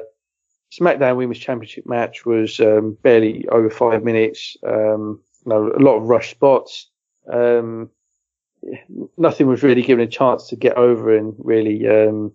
[0.72, 4.58] SmackDown Women's Championship match was um, barely over five minutes.
[4.66, 6.90] Um, you know, a lot of rush spots.
[7.32, 7.90] Um,
[9.18, 12.34] nothing was really given a chance to get over and really um,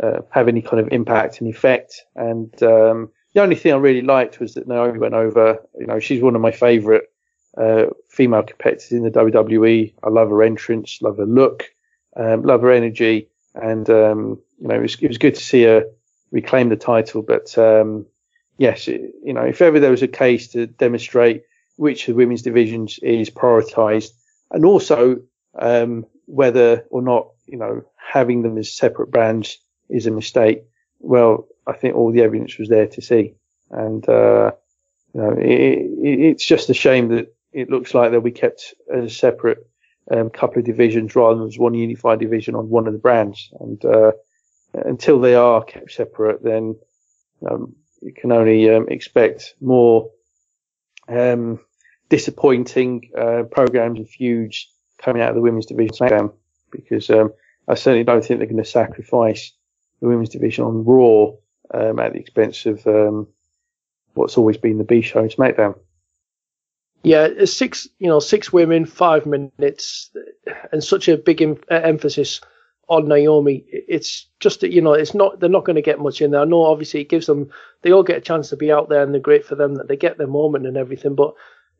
[0.00, 2.02] uh, have any kind of impact and effect.
[2.14, 5.58] And um, the only thing I really liked was that Naomi went over.
[5.78, 7.04] You know, she's one of my favourite
[7.56, 9.92] uh, female competitors in the WWE.
[10.02, 11.64] I love her entrance, love her look,
[12.16, 15.84] love her energy, and you know, it was, it was good to see her
[16.30, 17.22] reclaim the title.
[17.22, 18.06] But um,
[18.58, 21.42] yes, it, you know, if ever there was a case to demonstrate
[21.76, 24.10] which of the women's divisions is prioritised,
[24.50, 25.20] and also
[25.58, 30.62] um, whether or not you know having them as separate brands is a mistake.
[31.00, 33.34] Well, I think all the evidence was there to see,
[33.70, 34.52] and uh,
[35.14, 39.04] you know, it, it's just a shame that it looks like they'll be kept as
[39.04, 39.66] a separate
[40.10, 43.50] um, couple of divisions rather than as one unified division on one of the brands.
[43.60, 44.12] And uh,
[44.72, 46.76] until they are kept separate, then
[47.48, 50.10] um, you can only um, expect more
[51.08, 51.60] um,
[52.08, 56.30] disappointing uh, programs and feuds coming out of the women's division
[56.70, 57.32] because um,
[57.68, 59.52] I certainly don't think they're going to sacrifice
[60.00, 61.32] the women's division on Raw
[61.72, 63.28] um, at the expense of um,
[64.14, 65.78] what's always been the B show SmackDown.
[67.04, 70.10] Yeah, six you know six women, five minutes,
[70.72, 72.40] and such a big em- uh, emphasis
[72.88, 73.64] on Naomi.
[73.68, 76.40] It's just that you know it's not they're not going to get much in there.
[76.40, 77.50] I know obviously it gives them
[77.82, 79.88] they all get a chance to be out there and they're great for them that
[79.88, 81.14] they get their moment and everything.
[81.14, 81.34] But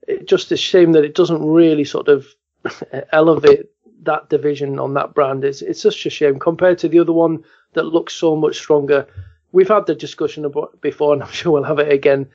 [0.07, 2.27] it's just a shame that it doesn't really sort of
[3.13, 3.71] elevate
[4.03, 5.43] that division on that brand.
[5.45, 9.07] It's it's just a shame compared to the other one that looks so much stronger.
[9.53, 12.29] We've had the discussion about before, and I'm sure we'll have it again.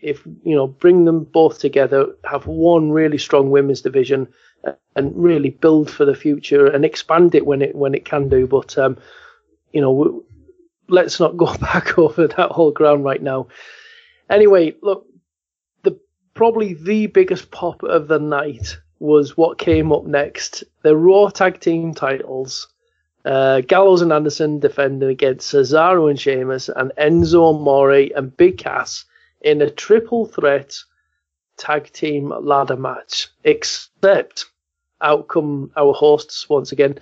[0.00, 4.28] If you know, bring them both together, have one really strong women's division
[4.96, 8.46] and really build for the future and expand it when it when it can do.
[8.46, 8.98] But um,
[9.72, 10.24] you know,
[10.88, 13.48] let's not go back over that whole ground right now.
[14.30, 15.06] Anyway, look,
[15.82, 15.98] the
[16.34, 21.60] probably the biggest pop of the night was what came up next: the Raw Tag
[21.60, 22.68] Team titles.
[23.24, 29.04] Uh, Gallows and Anderson defending against Cesaro and Sheamus and Enzo Amore and Big Cass
[29.40, 30.76] in a triple threat
[31.56, 33.28] tag team ladder match.
[33.44, 34.46] Except
[35.00, 36.98] outcome our hosts once again.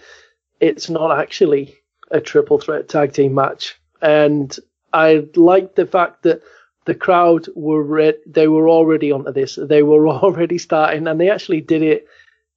[0.61, 1.77] It's not actually
[2.11, 4.57] a triple threat tag team match, and
[4.93, 6.43] I like the fact that
[6.85, 9.59] the crowd were re- they were already onto this.
[9.61, 12.07] They were already starting, and they actually did it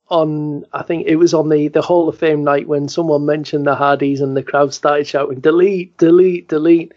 [0.09, 0.65] on.
[0.73, 3.75] I think it was on the the Hall of Fame night when someone mentioned the
[3.75, 6.93] Hardys, and the crowd started shouting "delete, delete, delete."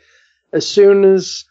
[0.53, 1.45] As soon as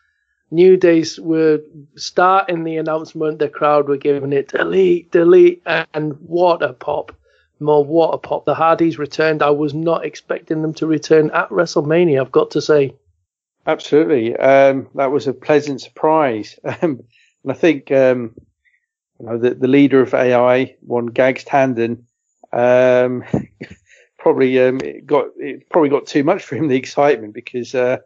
[0.52, 1.62] New Days were
[1.96, 6.18] starting the announcement, the crowd were giving it delete, delete, and
[6.62, 7.16] a pop.
[7.60, 8.46] More a pop.
[8.46, 9.42] The Hardys returned.
[9.42, 12.96] I was not expecting them to return at WrestleMania, I've got to say.
[13.66, 14.36] Absolutely.
[14.36, 16.60] Um, that was a pleasant surprise.
[16.82, 17.04] Um,
[17.44, 18.36] and I think, um,
[19.20, 22.04] you know, the, the leader of AI, one Gags Tandon,
[22.54, 23.24] um,
[24.22, 27.98] probably um, it got it probably got too much for him the excitement because uh,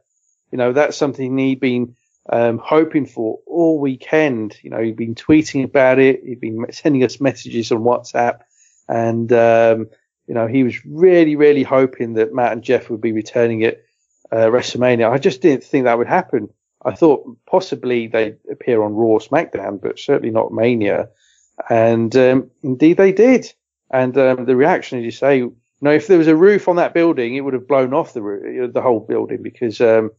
[0.52, 1.96] you know that's something he'd been
[2.30, 4.58] um, hoping for all weekend.
[4.62, 8.40] You know, he'd been tweeting about it, he'd been sending us messages on WhatsApp,
[8.88, 9.90] and um,
[10.28, 13.84] you know he was really really hoping that Matt and Jeff would be returning at
[14.32, 15.10] uh, WrestleMania.
[15.10, 16.50] I just didn't think that would happen.
[16.84, 21.10] I thought possibly they'd appear on Raw, SmackDown, but certainly not Mania.
[21.70, 23.52] And um, indeed they did.
[23.92, 26.76] And um, the reaction, as you say, you know, if there was a roof on
[26.76, 30.12] that building, it would have blown off the roof, the whole building because um,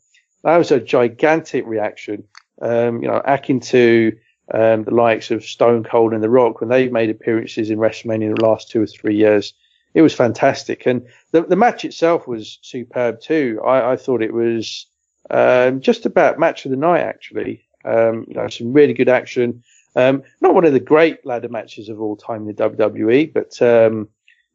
[0.47, 2.25] that was a gigantic reaction.
[2.63, 4.17] Um, you know, akin to
[4.55, 8.27] um, the likes of Stone Cold and The Rock when they've made appearances in WrestleMania
[8.27, 9.53] in the last two or three years.
[9.93, 13.61] It was fantastic, and the, the match itself was superb too.
[13.65, 14.87] I, I thought it was
[15.31, 17.65] um, just about match of the night actually.
[17.85, 19.65] Um, you know, some really good action.
[19.97, 23.61] Um, not one of the great ladder matches of all time in the WWE, but
[23.63, 24.09] um,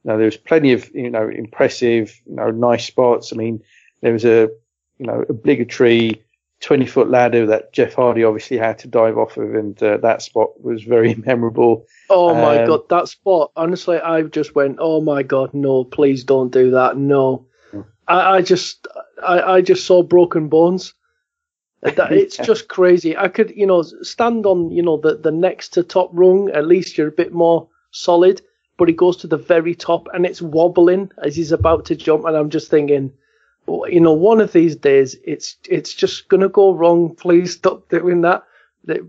[0.03, 3.33] you know, there was plenty of you know impressive, you know, nice spots.
[3.33, 3.61] I mean,
[4.01, 4.51] there was a
[5.01, 6.23] you know obligatory
[6.61, 10.21] 20 foot ladder that Jeff Hardy obviously had to dive off of, and uh, that
[10.21, 11.87] spot was very memorable.
[12.09, 13.51] Oh my um, god, that spot!
[13.55, 15.83] Honestly, I just went, "Oh my god, no!
[15.83, 16.97] Please don't do that!
[16.97, 17.81] No!" Hmm.
[18.07, 18.87] I, I just,
[19.25, 20.93] I, I just saw broken bones.
[21.95, 23.17] That, it's just crazy.
[23.17, 26.51] I could, you know, stand on, you know, the, the next to top rung.
[26.51, 28.39] At least you're a bit more solid.
[28.77, 32.25] But he goes to the very top and it's wobbling as he's about to jump.
[32.25, 33.11] And I'm just thinking,
[33.89, 37.15] you know, one of these days it's it's just gonna go wrong.
[37.15, 38.43] Please stop doing that.
[38.87, 39.03] It,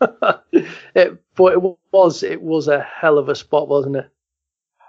[0.94, 4.08] it, but it was it was a hell of a spot, wasn't it?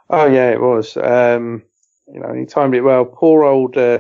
[0.10, 0.98] Oh yeah, it was.
[0.98, 1.64] Um,
[2.08, 3.06] you know, he timed it well.
[3.06, 4.00] Poor old uh,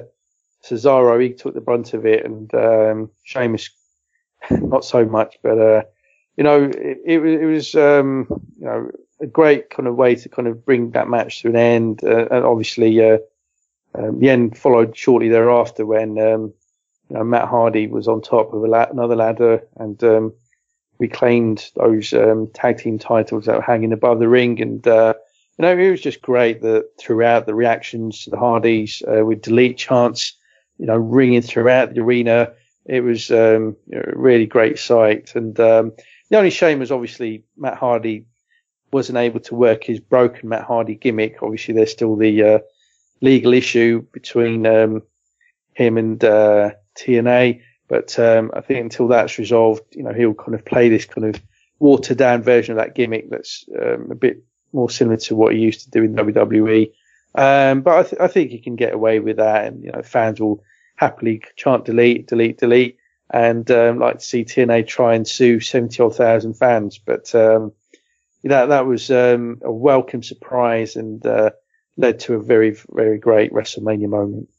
[0.63, 3.69] Cesaro, he took the brunt of it, and um, Sheamus
[4.51, 5.37] not so much.
[5.41, 5.83] But uh,
[6.37, 8.27] you know, it, it, it was um,
[8.59, 11.55] you know a great kind of way to kind of bring that match to an
[11.55, 13.17] end, uh, and obviously uh,
[13.97, 16.53] um, end followed shortly thereafter when um,
[17.09, 20.33] you know, Matt Hardy was on top of la- another ladder and um,
[20.99, 25.13] reclaimed those um, tag team titles that were hanging above the ring, and uh,
[25.57, 29.41] you know it was just great that throughout the reactions to the Hardys uh, with
[29.41, 30.35] delete chants
[30.77, 32.53] you know, ringing throughout the arena.
[32.85, 35.35] It was um, you know, a really great sight.
[35.35, 35.93] And um,
[36.29, 38.25] the only shame was obviously Matt Hardy
[38.91, 41.41] wasn't able to work his broken Matt Hardy gimmick.
[41.41, 42.59] Obviously, there's still the uh,
[43.21, 45.03] legal issue between um,
[45.73, 47.61] him and uh, TNA.
[47.87, 51.35] But um, I think until that's resolved, you know, he'll kind of play this kind
[51.35, 51.41] of
[51.79, 55.59] watered down version of that gimmick that's um, a bit more similar to what he
[55.59, 56.91] used to do in WWE.
[57.35, 60.01] Um, but I, th- I, think he can get away with that, and you know,
[60.01, 60.63] fans will
[60.95, 62.97] happily chant delete, delete, delete,
[63.29, 66.97] and um, like to see TNA try and sue seventy odd thousand fans.
[66.97, 67.73] But um,
[68.45, 71.51] that that was um, a welcome surprise and uh,
[71.97, 74.49] led to a very very great WrestleMania moment.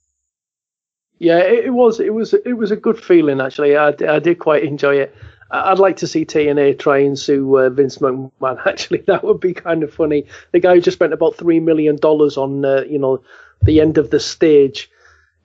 [1.18, 3.76] Yeah, it, was it was it was a good feeling actually.
[3.76, 5.14] I, I did quite enjoy it.
[5.50, 8.60] I'd like to see TNA try and sue uh, Vince McMahon.
[8.66, 10.26] Actually, that would be kind of funny.
[10.50, 13.22] The guy who just spent about three million dollars on, uh, you know,
[13.62, 14.90] the end of the stage.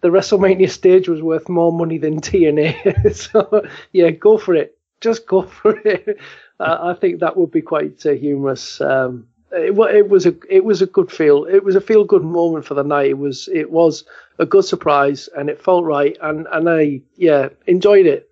[0.00, 3.14] The WrestleMania stage was worth more money than TNA.
[3.14, 4.78] so yeah, go for it.
[5.00, 6.18] Just go for it.
[6.58, 8.80] I think that would be quite uh, humorous.
[8.80, 11.44] Um, it, it, was a it was a good feel.
[11.44, 13.10] It was a feel good moment for the night.
[13.10, 14.04] It was it was
[14.38, 18.28] a good surprise and it felt right and and I yeah enjoyed it.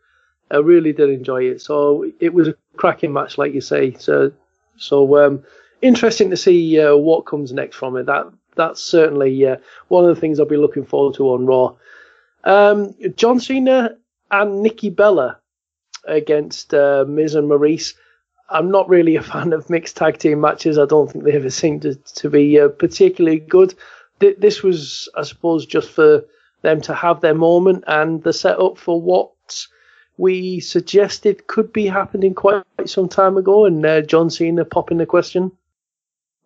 [0.50, 1.60] I really did enjoy it.
[1.60, 3.94] So it was a cracking match, like you say.
[3.94, 4.32] So
[4.76, 5.44] so um,
[5.82, 8.06] interesting to see uh, what comes next from it.
[8.06, 9.56] That that's certainly uh,
[9.88, 11.74] one of the things I'll be looking forward to on Raw.
[12.44, 13.96] Um, John Cena
[14.30, 15.38] and Nikki Bella
[16.04, 17.94] against uh, Miz and Maryse.
[18.50, 20.78] I'm not really a fan of mixed tag team matches.
[20.78, 23.74] I don't think they ever seem to, to be uh, particularly good.
[24.20, 26.24] Th- this was, I suppose, just for
[26.62, 29.30] them to have their moment and the setup for what
[30.16, 35.06] we suggested could be happening quite some time ago, and uh, John Cena popping the
[35.06, 35.52] question.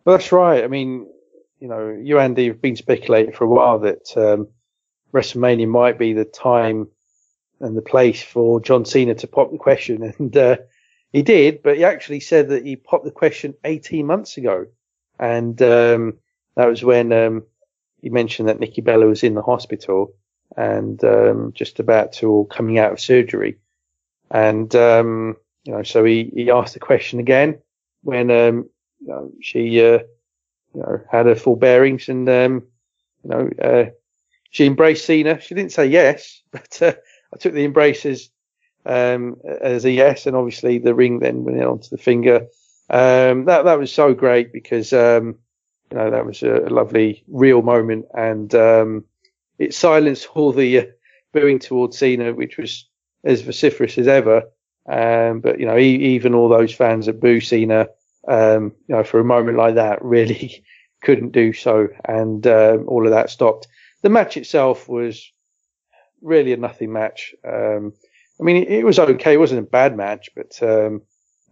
[0.05, 0.62] Well, that's right.
[0.62, 1.07] I mean,
[1.59, 4.49] you know, you Andy have been speculating for a while that um,
[5.14, 6.89] WrestleMania might be the time
[7.61, 10.57] and the place for John Cena to pop the question, and uh,
[11.13, 14.67] he did, but he actually said that he popped the question 18 months ago.
[15.19, 16.19] And um,
[16.57, 17.45] that was when um,
[18.01, 20.15] he mentioned that Nikki Bella was in the hospital
[20.57, 23.59] and um, just about to coming out of surgery.
[24.31, 27.59] And, um, you know, so he, he asked the question again
[28.03, 28.69] when um,
[29.01, 29.99] you know, she, uh,
[30.75, 32.63] you know, had her full bearings and, um,
[33.23, 33.91] you know, uh,
[34.51, 35.41] she embraced Cena.
[35.41, 36.95] She didn't say yes, but uh,
[37.33, 38.31] I took the embraces
[38.87, 42.47] um, as a yes, and obviously the ring then went onto the finger.
[42.91, 45.39] Um, that that was so great because um,
[45.91, 49.05] you know that was a, lovely real moment, and um,
[49.59, 50.85] it silenced all the uh,
[51.33, 52.89] booing towards Cena, which was
[53.24, 54.43] as vociferous as ever.
[54.89, 57.89] Um, but you know, e- even all those fans that boo Cena,
[58.26, 60.64] um, you know, for a moment like that, really
[61.03, 63.68] couldn't do so, and all of that stopped.
[64.03, 65.30] The match itself was
[66.20, 67.35] really a nothing match.
[67.45, 67.93] Um,
[68.43, 69.34] I mean, it, was okay.
[69.34, 71.03] It wasn't a bad match, but um,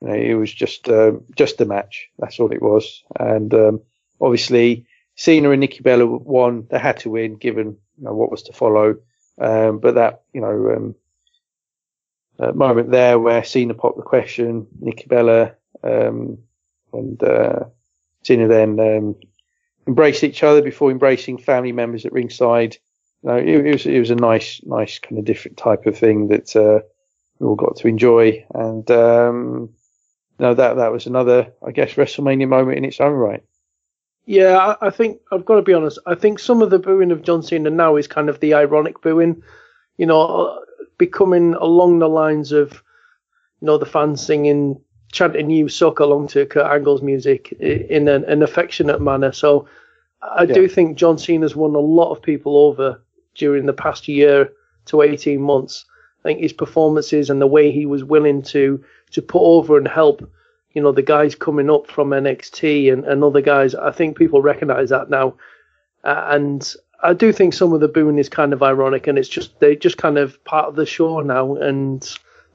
[0.01, 2.09] you know, it was just uh, just a match.
[2.18, 3.05] That's all it was.
[3.18, 3.80] And um,
[4.20, 6.66] obviously, Cena and Nikki Bella won.
[6.68, 8.97] They had to win, given you know, what was to follow.
[9.41, 10.95] Um, but that you know
[12.41, 16.38] uh, moment there where Cena popped the question, Nikki Bella um,
[16.93, 17.64] and uh,
[18.24, 19.16] Cena then um,
[19.86, 22.78] embraced each other before embracing family members at ringside.
[23.23, 26.29] Know, it, it, was it was a nice nice kind of different type of thing
[26.29, 26.81] that uh,
[27.39, 29.71] we all got to enjoy, and um,
[30.39, 33.43] know that that was another I guess WrestleMania moment in its own right.
[34.25, 35.99] Yeah, I, I think I've got to be honest.
[36.07, 39.03] I think some of the booing of John Cena now is kind of the ironic
[39.03, 39.43] booing.
[39.99, 40.64] You know,
[40.97, 42.73] becoming along the lines of,
[43.61, 44.81] you know, the fans singing,
[45.12, 49.33] chanting "You suck" along to Kurt Angle's music in an, an affectionate manner.
[49.33, 49.68] So
[50.23, 50.55] I yeah.
[50.55, 53.03] do think John Cena's won a lot of people over
[53.35, 54.53] during the past year
[54.87, 55.85] to 18 months.
[56.24, 59.89] I think his performances and the way he was willing to to put over and
[59.89, 60.28] help,
[60.72, 63.74] you know, the guys coming up from NXT and, and other guys.
[63.74, 65.35] I think people recognise that now,
[66.05, 69.28] uh, and I do think some of the booing is kind of ironic, and it's
[69.28, 72.03] just they just kind of part of the show now, and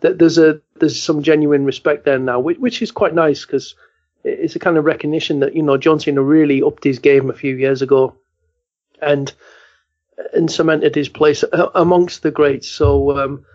[0.01, 3.76] th- there's a there's some genuine respect there now, which, which is quite nice because
[4.23, 7.34] it's a kind of recognition that you know John Cena really upped his game a
[7.34, 8.15] few years ago,
[9.01, 9.34] and
[10.34, 11.43] and cemented his place
[11.74, 12.68] amongst the greats.
[12.68, 13.45] So um,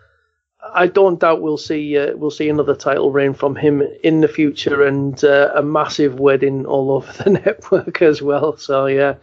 [0.75, 4.29] I don't doubt we'll see uh, we'll see another title reign from him in the
[4.29, 8.57] future, and uh, a massive wedding all over the network as well.
[8.57, 9.15] So yeah.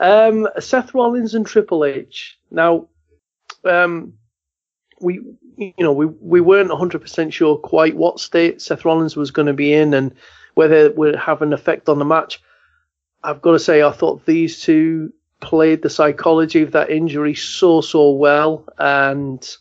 [0.00, 2.38] Um, Seth Rollins and Triple H.
[2.50, 2.88] Now,
[3.64, 4.14] um,
[5.00, 5.20] we
[5.56, 9.52] you know we we weren't 100% sure quite what state Seth Rollins was going to
[9.52, 10.14] be in and
[10.54, 12.42] whether it would have an effect on the match.
[13.22, 17.80] I've got to say I thought these two played the psychology of that injury so
[17.80, 19.56] so well and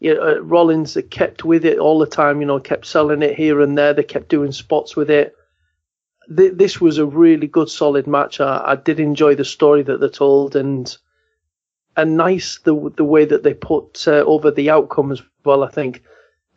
[0.00, 3.36] you know, uh, Rollins kept with it all the time, you know, kept selling it
[3.36, 3.94] here and there.
[3.94, 5.34] They kept doing spots with it
[6.34, 8.40] th- this was a really good, solid match.
[8.40, 10.96] I, I, did enjoy the story that they told, and
[11.96, 15.62] and nice the the way that they put uh, over the outcome as well.
[15.62, 16.02] I think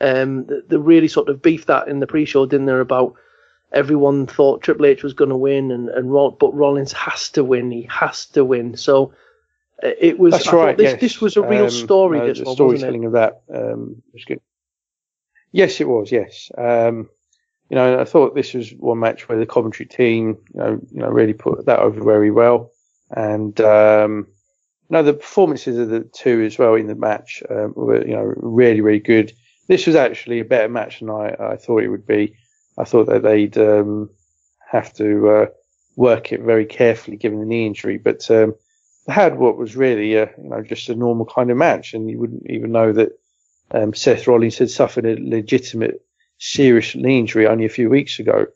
[0.02, 2.74] um, they really sort of beefed that in the pre-show, didn't they?
[2.74, 3.16] About
[3.72, 7.72] everyone thought Triple H was going to win, and and but Rollins has to win.
[7.72, 8.78] He has to win.
[8.78, 9.14] So
[9.84, 10.34] uh, it was.
[10.34, 10.78] That's right.
[10.78, 11.02] This, yes.
[11.02, 12.22] this was a real um, story.
[12.22, 14.42] Uh, this the one, storytelling of that um, was good.
[15.52, 16.12] Yes, it was.
[16.12, 16.52] Yes.
[16.58, 17.10] Um,
[17.70, 21.02] you know, I thought this was one match where the Coventry team, you know, you
[21.02, 22.72] know, really put that over very well.
[23.10, 24.28] And, um,
[24.90, 28.14] you know, the performances of the two as well in the match, um, were, you
[28.14, 29.34] know, really, really good.
[29.68, 32.36] This was actually a better match than I, I thought it would be.
[32.78, 34.10] I thought that they'd, um,
[34.70, 35.46] have to, uh,
[35.96, 38.56] work it very carefully given the knee injury, but, um,
[39.06, 42.10] they had what was really a, you know, just a normal kind of match and
[42.10, 43.18] you wouldn't even know that,
[43.72, 46.02] um, Seth Rollins had suffered a legitimate
[46.38, 48.48] serious knee injury only a few weeks ago.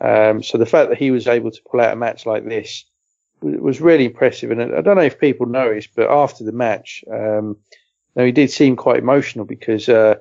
[0.00, 2.84] Um, so the fact that he was able to pull out a match like this
[3.40, 4.50] was really impressive.
[4.50, 7.56] And I don't know if people noticed, but after the match, um,
[8.14, 10.16] now he did seem quite emotional because uh,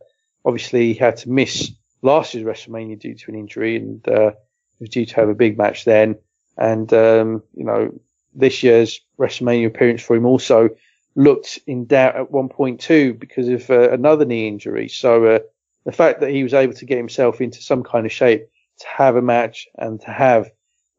[0.45, 1.71] obviously he had to miss
[2.01, 4.31] last year's WrestleMania due to an injury, and uh,
[4.79, 6.17] was due to have a big match then.
[6.57, 7.91] And um, you know,
[8.33, 10.69] this year's WrestleMania appearance for him also
[11.15, 14.87] looked in doubt at one point too because of uh, another knee injury.
[14.87, 15.39] So uh,
[15.85, 18.47] the fact that he was able to get himself into some kind of shape
[18.79, 20.49] to have a match and to have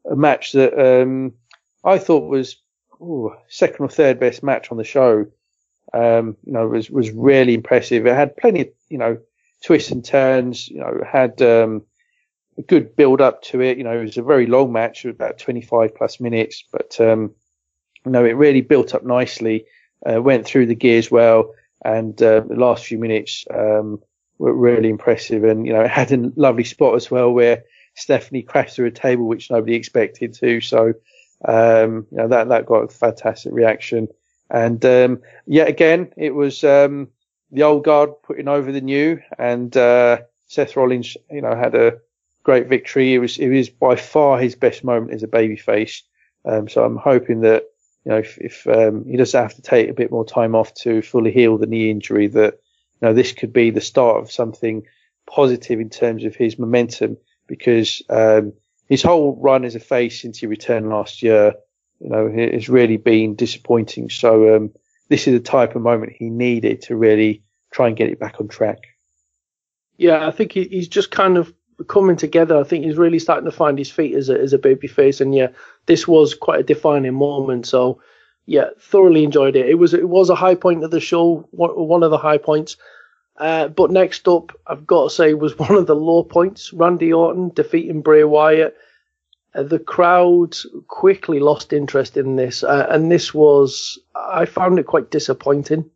[0.09, 1.33] a match that um,
[1.83, 2.57] I thought was
[3.01, 5.25] ooh, second or third best match on the show.
[5.93, 8.07] Um, you know, was was really impressive.
[8.07, 9.17] It had plenty of you know
[9.63, 10.67] twists and turns.
[10.67, 11.83] You know, had um,
[12.57, 13.77] a good build up to it.
[13.77, 17.33] You know, it was a very long match, about 25 plus minutes, but um,
[18.05, 19.65] you know, it really built up nicely.
[20.05, 21.53] Uh, went through the gears well,
[21.85, 24.01] and uh, the last few minutes um,
[24.37, 25.43] were really impressive.
[25.43, 27.63] And, you know, it had a lovely spot as well where
[27.95, 30.61] Stephanie crashed through a table, which nobody expected to.
[30.61, 30.93] So,
[31.45, 34.07] um, you know, that, that got a fantastic reaction.
[34.49, 37.09] And, um, yet again, it was, um,
[37.53, 41.99] the old guard putting over the new and, uh, Seth Rollins, you know, had a
[42.43, 43.13] great victory.
[43.13, 46.01] It was it was by far his best moment as a babyface.
[46.45, 47.63] Um, so I'm hoping that
[48.05, 50.73] you know if, if um, he does have to take a bit more time off
[50.75, 52.59] to fully heal the knee injury, that
[53.01, 54.83] you know this could be the start of something
[55.25, 58.53] positive in terms of his momentum because um,
[58.89, 61.53] his whole run as a face since he returned last year,
[61.99, 64.09] you know, has really been disappointing.
[64.09, 64.73] So um,
[65.09, 68.39] this is the type of moment he needed to really try and get it back
[68.39, 68.79] on track.
[69.97, 71.53] Yeah, I think he, he's just kind of
[71.87, 72.57] coming together.
[72.57, 75.21] I think he's really starting to find his feet as a as a baby face,
[75.21, 75.49] and yeah,
[75.85, 77.67] this was quite a defining moment.
[77.67, 78.01] So
[78.45, 79.69] yeah, thoroughly enjoyed it.
[79.69, 82.77] It was it was a high point of the show, one of the high points.
[83.37, 86.73] Uh, but next up, I've got to say, was one of the low points.
[86.73, 88.75] Randy Orton defeating Bray Wyatt.
[89.55, 95.11] The crowd quickly lost interest in this, uh, and this was I found it quite
[95.11, 95.89] disappointing.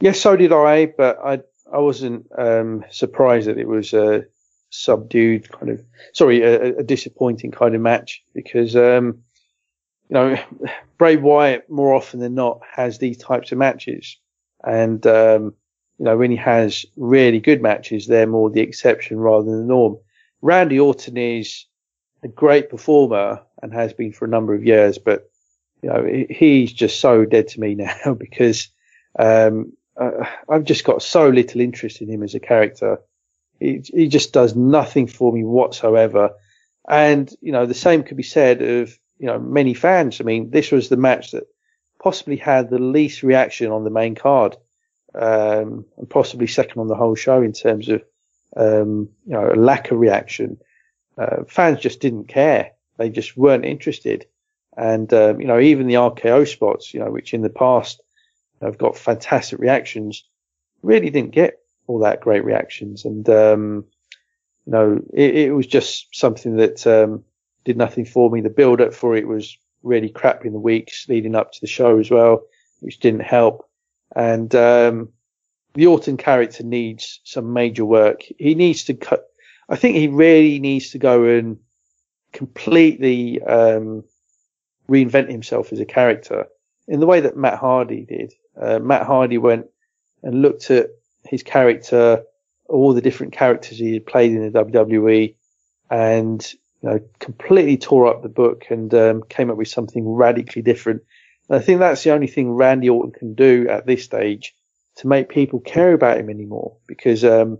[0.00, 1.40] Yes, so did I, but I
[1.72, 4.26] I wasn't um, surprised that it was a
[4.70, 9.22] subdued kind of sorry a, a disappointing kind of match because um,
[10.08, 10.36] you know
[10.98, 14.18] Bray Wyatt more often than not has these types of matches,
[14.64, 15.54] and um,
[15.98, 19.66] you know when he has really good matches, they're more the exception rather than the
[19.66, 19.98] norm.
[20.40, 21.66] Randy Orton is
[22.22, 25.30] a great performer and has been for a number of years, but
[25.82, 28.68] you know he's just so dead to me now because
[29.18, 33.00] um, uh, I've just got so little interest in him as a character.
[33.60, 36.32] He, he just does nothing for me whatsoever.
[36.88, 40.20] And you know the same could be said of you know many fans.
[40.20, 41.44] I mean, this was the match that
[42.02, 44.56] possibly had the least reaction on the main card,
[45.14, 48.02] um, and possibly second on the whole show in terms of
[48.56, 50.58] um, you know a lack of reaction
[51.18, 52.72] uh, fans just didn't care.
[52.96, 54.26] They just weren't interested.
[54.76, 58.00] And, um, you know, even the RKO spots, you know, which in the past
[58.60, 60.24] have got fantastic reactions,
[60.82, 63.04] really didn't get all that great reactions.
[63.04, 63.84] And, um,
[64.66, 67.24] you know, it, it, was just something that, um,
[67.64, 68.40] did nothing for me.
[68.40, 71.66] The build up for it was really crap in the weeks leading up to the
[71.66, 72.44] show as well,
[72.80, 73.68] which didn't help.
[74.14, 75.10] And, um,
[75.74, 78.22] the Orton character needs some major work.
[78.38, 79.31] He needs to cut,
[79.72, 81.58] I think he really needs to go and
[82.34, 84.04] completely um,
[84.86, 86.46] reinvent himself as a character
[86.86, 88.34] in the way that Matt Hardy did.
[88.60, 89.66] Uh, Matt Hardy went
[90.22, 90.90] and looked at
[91.24, 92.22] his character,
[92.68, 95.34] all the different characters he had played in the WWE,
[95.90, 96.52] and
[96.82, 101.02] you know, completely tore up the book and um, came up with something radically different.
[101.48, 104.54] And I think that's the only thing Randy Orton can do at this stage
[104.96, 106.76] to make people care about him anymore.
[106.86, 107.56] Because um,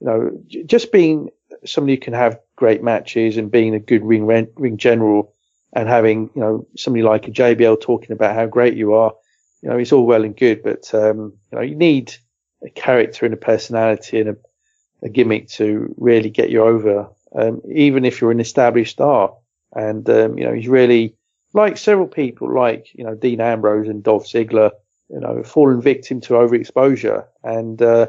[0.00, 1.28] you know, just being
[1.64, 5.34] somebody who can have great matches and being a good ring ring general
[5.72, 9.12] and having you know somebody like a JBL talking about how great you are,
[9.62, 12.14] you know, it's all well and good, but um, you know, you need
[12.64, 14.36] a character and a personality and a,
[15.02, 19.34] a gimmick to really get you over, um, even if you're an established star.
[19.74, 21.16] And um, you know, he's really
[21.54, 24.72] like several people, like you know Dean Ambrose and Dolph Ziggler,
[25.08, 27.26] you know, fallen victim to overexposure.
[27.42, 28.08] And uh,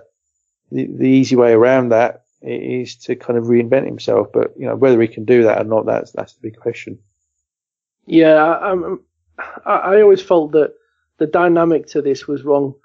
[0.71, 4.27] the, the easy way around that is to kind of reinvent himself.
[4.33, 6.99] But you know whether he can do that or not, that's that's the big question.
[8.05, 9.01] Yeah, um,
[9.65, 10.73] I, I always felt that
[11.17, 12.75] the dynamic to this was wrong.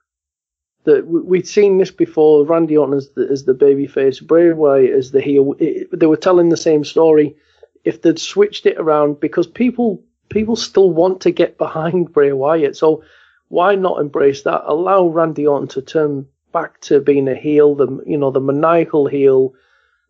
[0.84, 2.46] That we'd seen this before.
[2.46, 5.54] Randy Orton as the, as the babyface, Bray Wyatt as the heel.
[5.58, 7.36] It, they were telling the same story.
[7.84, 12.76] If they'd switched it around, because people people still want to get behind Bray Wyatt,
[12.76, 13.02] so
[13.48, 14.62] why not embrace that?
[14.66, 19.06] Allow Randy Orton to turn back to being a heel, the you know the maniacal
[19.06, 19.54] heel,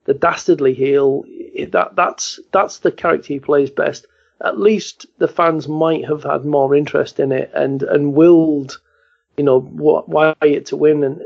[0.04, 1.24] the dastardly heel.
[1.70, 4.06] That that's that's the character he plays best.
[4.44, 8.80] At least the fans might have had more interest in it and and willed,
[9.36, 11.22] you know, Wyatt to win, and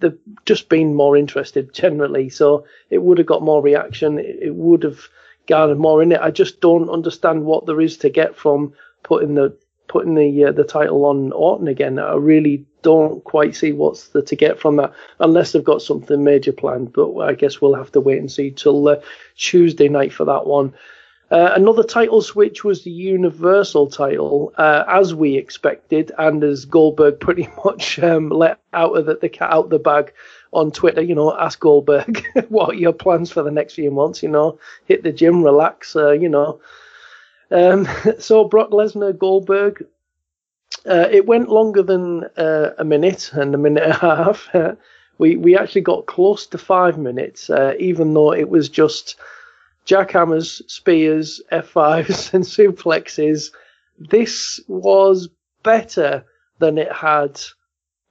[0.00, 2.28] they've just been more interested generally.
[2.28, 4.18] So it would have got more reaction.
[4.18, 5.00] It would have
[5.46, 6.20] garnered more in it.
[6.20, 9.56] I just don't understand what there is to get from putting the
[9.88, 11.98] putting the uh, the title on Orton again.
[11.98, 16.22] I really don't quite see what's the to get from that unless they've got something
[16.22, 16.92] major planned.
[16.92, 19.00] But I guess we'll have to wait and see till uh,
[19.36, 20.72] Tuesday night for that one.
[21.30, 27.18] Uh, another title switch was the Universal title, uh, as we expected, and as Goldberg
[27.26, 30.12] pretty much um, let out of the, the, cat out the bag
[30.52, 31.00] on Twitter.
[31.00, 34.22] You know, ask Goldberg what are your plans for the next few months.
[34.22, 35.96] You know, hit the gym, relax.
[35.96, 36.60] Uh, you know.
[37.50, 39.86] Um, so Brock Lesnar, Goldberg,
[40.86, 44.48] uh, it went longer than uh, a minute and a minute and a half.
[45.18, 49.16] we we actually got close to five minutes, uh, even though it was just
[49.86, 53.50] jackhammers, spears, F5s, and suplexes.
[53.98, 55.28] This was
[55.62, 56.24] better
[56.58, 57.40] than it had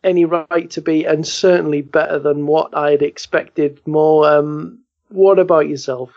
[0.03, 3.81] any right to be, and certainly better than what I had expected.
[3.85, 4.27] More.
[4.27, 6.11] Um, what about yourself?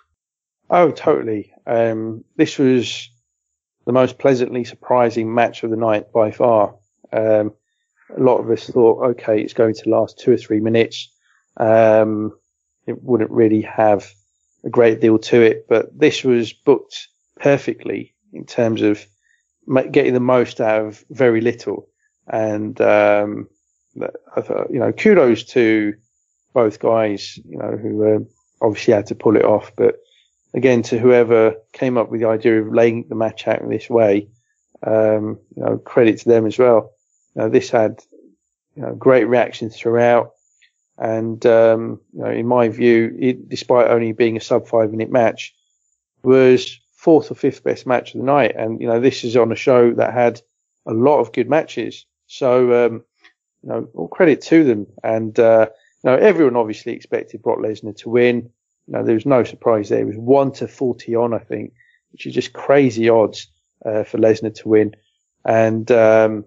[0.71, 1.53] Oh, totally.
[1.67, 3.11] Um, this was
[3.87, 6.75] the most pleasantly surprising match of the night by far.
[7.13, 7.53] Um,
[8.17, 11.13] a lot of us thought, okay, it's going to last two or three minutes.
[11.57, 12.33] Um,
[12.87, 14.11] it wouldn't really have
[14.65, 17.09] a great deal to it, but this was booked
[17.41, 19.05] perfectly in terms of
[19.91, 21.89] getting the most out of very little.
[22.27, 23.49] And, um,
[24.37, 25.95] I thought, you know, kudos to
[26.53, 28.19] both guys, you know, who uh,
[28.61, 29.97] obviously had to pull it off, but
[30.57, 33.89] again, to whoever came up with the idea of laying the match out in this
[33.89, 34.29] way,
[34.83, 36.93] um, you know, credit to them as well.
[37.35, 38.03] You know, this had,
[38.75, 40.33] you know, great reactions throughout.
[40.99, 45.13] And, um, you know, in my view, it, despite only being a sub five minute
[45.13, 45.55] match,
[46.23, 48.57] was fourth or fifth best match of the night.
[48.57, 50.41] And, you know, this is on a show that had
[50.87, 52.07] a lot of good matches.
[52.27, 53.05] So, um,
[53.63, 54.87] you know, all credit to them.
[55.05, 55.69] And, uh,
[56.03, 58.51] you know, everyone obviously expected Brock Lesnar to win.
[58.89, 60.01] Know, there was no surprise there.
[60.01, 61.73] It was one to 40 on, I think,
[62.13, 63.49] which is just crazy odds,
[63.85, 64.95] uh, for Lesnar to win.
[65.45, 66.45] And, um,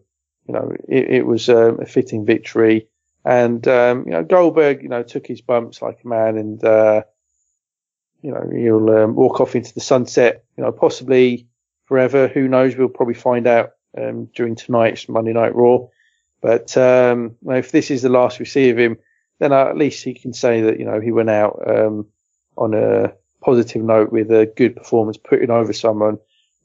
[0.47, 2.87] you know, it, it was um, a fitting victory.
[3.25, 7.03] And, um, you know, Goldberg, you know, took his bumps like a man and, uh,
[8.21, 11.47] you know, he'll um, walk off into the sunset, you know, possibly
[11.85, 12.27] forever.
[12.27, 12.75] Who knows?
[12.75, 15.87] We'll probably find out um, during tonight's Monday Night Raw.
[16.41, 18.97] But um, if this is the last we see of him,
[19.39, 22.07] then at least he can say that you know he went out um,
[22.59, 26.17] on a positive note with a good performance, putting over someone,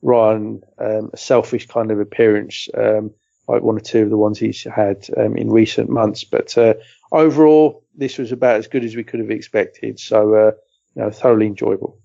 [0.03, 3.11] than um, a selfish kind of appearance um,
[3.49, 6.25] like one or two of the ones he's had um, in recent months.
[6.25, 6.75] But uh,
[7.13, 10.01] overall, this was about as good as we could have expected.
[10.01, 10.53] So, uh,
[10.95, 11.99] you know, thoroughly enjoyable.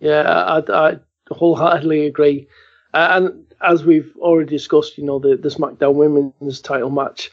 [0.00, 0.98] Yeah, I, I
[1.30, 2.48] wholeheartedly agree.
[2.94, 7.30] Uh, and as we've already discussed, you know, the, the SmackDown Women's title match.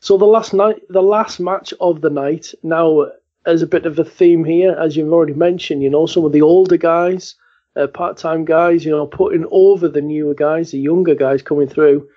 [0.00, 2.52] So the last night, the last match of the night.
[2.62, 3.06] Now,
[3.46, 6.32] as a bit of a theme here, as you've already mentioned, you know, some of
[6.32, 7.34] the older guys,
[7.76, 12.08] uh, part-time guys, you know, putting over the newer guys, the younger guys coming through.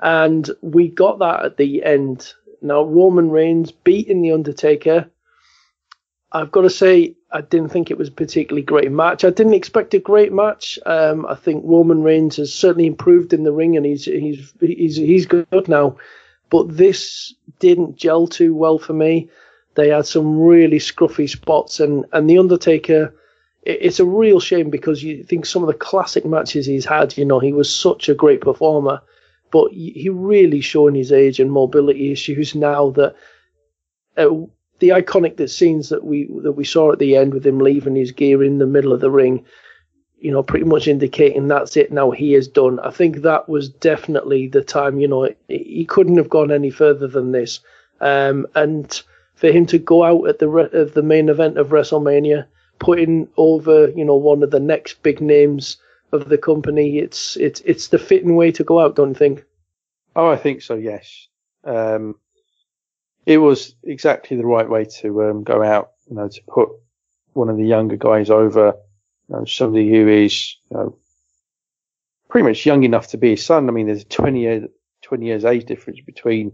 [0.00, 2.32] And we got that at the end.
[2.60, 5.10] Now, Roman Reigns beating The Undertaker.
[6.32, 9.24] I've got to say, I didn't think it was a particularly great match.
[9.24, 10.78] I didn't expect a great match.
[10.86, 14.96] Um, I think Roman Reigns has certainly improved in the ring, and he's he's he's
[14.96, 15.96] he's good now.
[16.50, 19.28] But this didn't gel too well for me.
[19.74, 23.14] They had some really scruffy spots, and and the Undertaker.
[23.62, 27.16] it's a real shame because you think some of the classic matches he's had.
[27.16, 29.00] You know, he was such a great performer,
[29.50, 33.14] but he really showing his age and mobility issues now that.
[34.16, 34.46] Uh,
[34.80, 38.12] the iconic scenes that we that we saw at the end with him leaving his
[38.12, 39.44] gear in the middle of the ring,
[40.18, 41.92] you know, pretty much indicating that's it.
[41.92, 42.80] Now he is done.
[42.80, 44.98] I think that was definitely the time.
[44.98, 47.60] You know, he couldn't have gone any further than this.
[48.00, 49.02] Um, and
[49.44, 52.46] for him to go out at the of the main event of WrestleMania,
[52.78, 55.76] putting over you know one of the next big names
[56.12, 59.44] of the company, it's it's it's the fitting way to go out, don't you think?
[60.16, 60.76] Oh, I think so.
[60.76, 61.28] Yes.
[61.62, 62.14] Um,
[63.26, 65.90] it was exactly the right way to um, go out.
[66.08, 66.70] You know, to put
[67.34, 68.72] one of the younger guys over,
[69.28, 70.98] you know, somebody who is you know,
[72.30, 73.68] pretty much young enough to be his son.
[73.68, 74.70] I mean, there's a 20 years
[75.02, 76.52] 20 years age difference between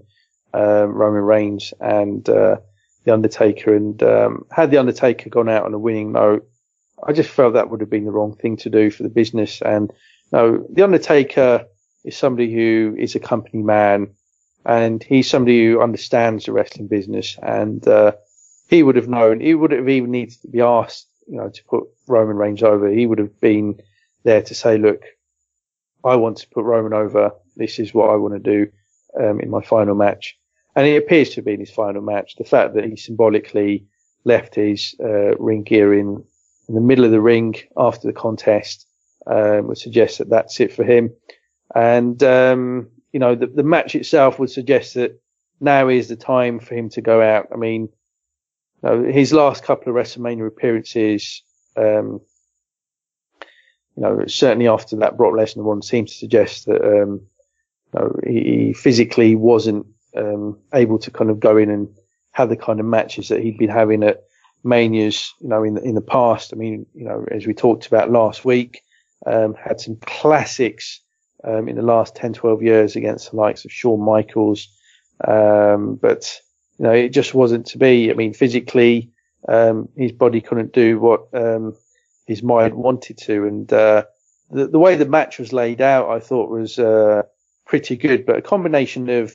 [0.53, 2.57] um, Roman Reigns and uh,
[3.05, 3.75] the Undertaker.
[3.75, 6.49] And um, had the Undertaker gone out on a winning note,
[7.03, 9.63] I just felt that would have been the wrong thing to do for the business.
[9.63, 9.93] And
[10.33, 11.67] know, the Undertaker
[12.05, 14.15] is somebody who is a company man
[14.65, 18.13] and he's somebody who understands the wrestling business, and uh,
[18.69, 19.41] he would have known.
[19.41, 22.89] He would have even needed to be asked, you know, to put Roman Reigns over.
[22.91, 23.81] He would have been
[24.25, 25.03] there to say, "Look,
[26.05, 27.33] I want to put Roman over.
[27.57, 28.71] This is what I want to do
[29.19, 30.39] um, in my final match."
[30.77, 32.37] And it appears to have been his final match.
[32.37, 33.87] The fact that he symbolically
[34.25, 36.25] left his uh, ring gear in
[36.69, 38.87] in the middle of the ring after the contest
[39.27, 41.11] um, would suggest that that's it for him.
[41.75, 45.21] And um, you know, the, the match itself would suggest that
[45.61, 47.49] now is the time for him to go out.
[47.53, 47.89] I mean,
[48.83, 51.43] you know, his last couple of WrestleMania appearances,
[51.77, 52.21] um,
[53.97, 57.21] you know, certainly after that Brock Lesnar one seemed to suggest that, um,
[57.93, 59.87] you know, he, he physically wasn't,
[60.17, 61.89] um, able to kind of go in and
[62.33, 64.25] have the kind of matches that he'd been having at
[64.63, 66.53] Manias, you know, in the, in the past.
[66.53, 68.83] I mean, you know, as we talked about last week,
[69.27, 71.01] um, had some classics
[71.45, 74.69] um, in the last 10, 12 years against the likes of Shawn Michaels.
[75.27, 76.39] Um, but,
[76.79, 78.11] you know, it just wasn't to be.
[78.11, 79.11] I mean, physically,
[79.49, 81.75] um, his body couldn't do what, um,
[82.27, 83.47] his mind wanted to.
[83.47, 84.05] And, uh,
[84.51, 87.23] the, the way the match was laid out, I thought was, uh,
[87.67, 89.35] pretty good, but a combination of,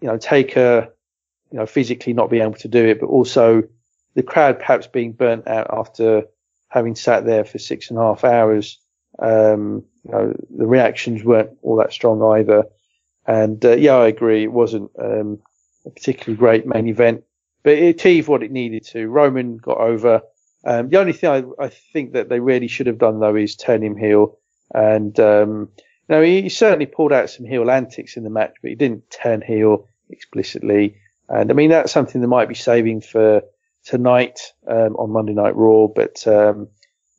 [0.00, 0.92] you know, Taker,
[1.50, 3.62] you know, physically not being able to do it, but also
[4.14, 6.24] the crowd perhaps being burnt out after
[6.68, 8.78] having sat there for six and a half hours,
[9.18, 12.64] um, you know, the reactions weren't all that strong either.
[13.26, 14.44] And uh, yeah, I agree.
[14.44, 15.40] It wasn't um,
[15.84, 17.24] a particularly great main event,
[17.62, 19.08] but it achieved what it needed to.
[19.08, 20.22] Roman got over.
[20.64, 23.54] Um, the only thing I, I, think that they really should have done though is
[23.54, 24.38] turn him heel.
[24.74, 25.68] And um,
[26.14, 29.10] know, he, he, certainly pulled out some heel antics in the match, but he didn't
[29.10, 30.96] turn heel explicitly.
[31.28, 33.42] And I mean, that's something they might be saving for
[33.84, 36.68] tonight um, on Monday Night Raw, but um,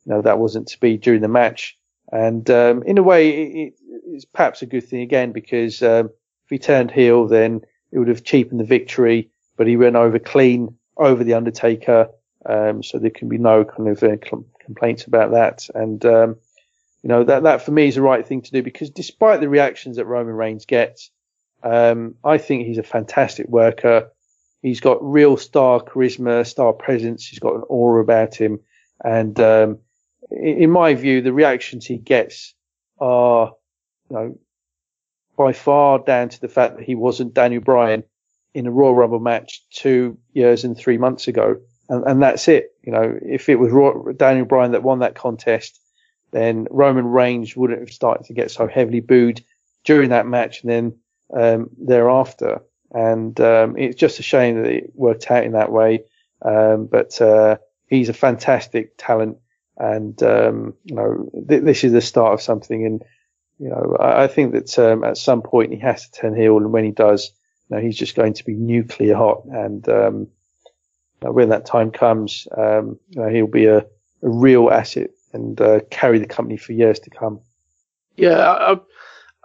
[0.04, 1.76] you know that wasn't to be during the match.
[2.10, 3.74] And um, in a way, it,
[4.06, 7.60] it's perhaps a good thing again because um, if he turned heel, then
[7.92, 9.30] it would have cheapened the victory.
[9.56, 12.08] But he went over clean over the Undertaker,
[12.46, 14.16] um, so there can be no kind of uh,
[14.64, 15.68] complaints about that.
[15.74, 16.36] And um,
[17.08, 19.48] you know that that for me is the right thing to do because despite the
[19.48, 21.10] reactions that Roman Reigns gets,
[21.62, 24.10] um, I think he's a fantastic worker.
[24.60, 27.26] He's got real star charisma, star presence.
[27.26, 28.60] He's got an aura about him,
[29.02, 29.78] and um,
[30.30, 32.52] in my view, the reactions he gets
[33.00, 33.54] are,
[34.10, 34.38] you know,
[35.34, 38.04] by far down to the fact that he wasn't Daniel Bryan
[38.52, 41.56] in a Royal Rumble match two years and three months ago,
[41.88, 42.74] and, and that's it.
[42.82, 43.72] You know, if it was
[44.18, 45.80] Daniel Bryan that won that contest,
[46.30, 49.44] then Roman Reigns wouldn't have started to get so heavily booed
[49.84, 50.98] during that match and then
[51.34, 52.62] um, thereafter.
[52.92, 56.04] And um, it's just a shame that it worked out in that way.
[56.42, 59.38] Um, but uh, he's a fantastic talent,
[59.76, 62.86] and um, you know th- this is the start of something.
[62.86, 63.04] And
[63.58, 66.56] you know I, I think that um, at some point he has to turn heel,
[66.56, 67.32] and when he does,
[67.68, 69.44] you know, he's just going to be nuclear hot.
[69.46, 70.28] And um,
[71.20, 73.84] when that time comes, you know, he'll be a, a
[74.22, 77.40] real asset and uh, carry the company for years to come.
[78.16, 78.80] Yeah, I,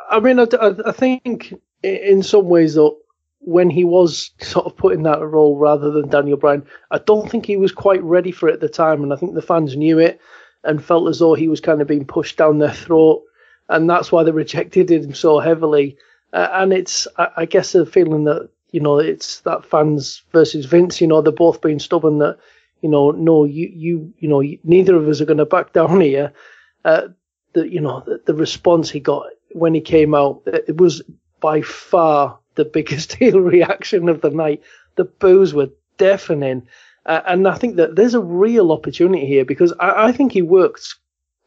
[0.10, 0.48] I mean, I,
[0.86, 1.54] I think
[1.84, 2.98] in some ways though,
[3.40, 7.30] when he was sort of put in that role rather than Daniel Bryan, I don't
[7.30, 9.76] think he was quite ready for it at the time, and I think the fans
[9.76, 10.20] knew it
[10.64, 13.24] and felt as though he was kind of being pushed down their throat,
[13.70, 15.98] and that's why they rejected him so heavily.
[16.32, 20.66] Uh, and it's, I, I guess, a feeling that you know it's that fans versus
[20.66, 21.02] Vince.
[21.02, 22.20] You know, they're both being stubborn.
[22.20, 22.40] That
[22.84, 26.02] you know, no, you you you know, neither of us are going to back down
[26.02, 26.34] here.
[26.86, 27.08] Uh,
[27.54, 31.02] the you know the, the response he got when he came out, it was
[31.40, 34.62] by far the biggest heel reaction of the night.
[34.96, 36.68] The boos were deafening.
[37.06, 40.42] Uh, and I think that there's a real opportunity here because I, I, think he
[40.42, 40.96] worked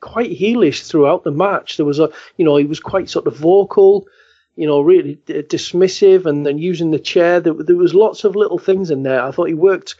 [0.00, 1.76] quite heelish throughout the match.
[1.76, 4.06] There was a, you know, he was quite sort of vocal,
[4.54, 7.40] you know, really d- dismissive and then using the chair.
[7.40, 9.22] There, there was lots of little things in there.
[9.22, 9.96] I thought he worked,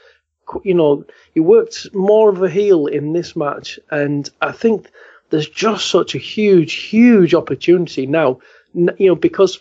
[0.62, 3.78] you know, he worked more of a heel in this match.
[3.90, 4.90] And I think
[5.30, 8.38] there's just such a huge, huge opportunity now,
[8.74, 9.58] you know, because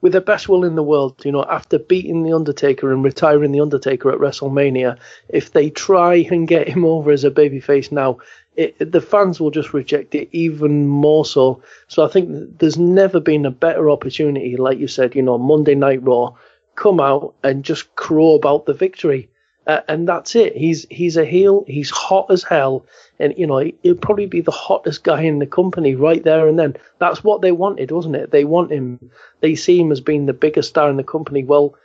[0.00, 3.52] with the best will in the world, you know, after beating The Undertaker and retiring
[3.52, 4.98] The Undertaker at WrestleMania,
[5.30, 8.18] if they try and get him over as a babyface now,
[8.56, 11.62] it, the fans will just reject it even more so.
[11.88, 15.74] So I think there's never been a better opportunity, like you said, you know, Monday
[15.74, 16.34] Night Raw,
[16.74, 19.30] come out and just crow about the victory.
[19.66, 20.56] Uh, and that's it.
[20.56, 21.64] He's he's a heel.
[21.66, 22.84] He's hot as hell,
[23.18, 26.58] and you know he'll probably be the hottest guy in the company right there and
[26.58, 26.76] then.
[26.98, 28.30] That's what they wanted, wasn't it?
[28.30, 29.10] They want him.
[29.40, 31.44] They see him as being the biggest star in the company.
[31.44, 31.76] Well,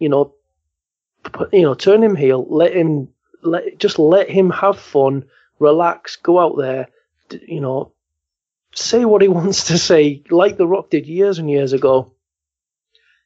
[0.00, 0.34] you know,
[1.22, 2.44] put, you know, turn him heel.
[2.48, 3.08] Let him
[3.42, 5.26] let just let him have fun,
[5.60, 6.88] relax, go out there.
[7.46, 7.92] You know,
[8.74, 12.12] say what he wants to say, like The Rock did years and years ago.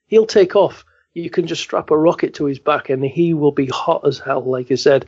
[0.07, 0.84] He'll take off
[1.15, 4.19] you can just strap a rocket to his back and he will be hot as
[4.19, 5.07] hell, like I said.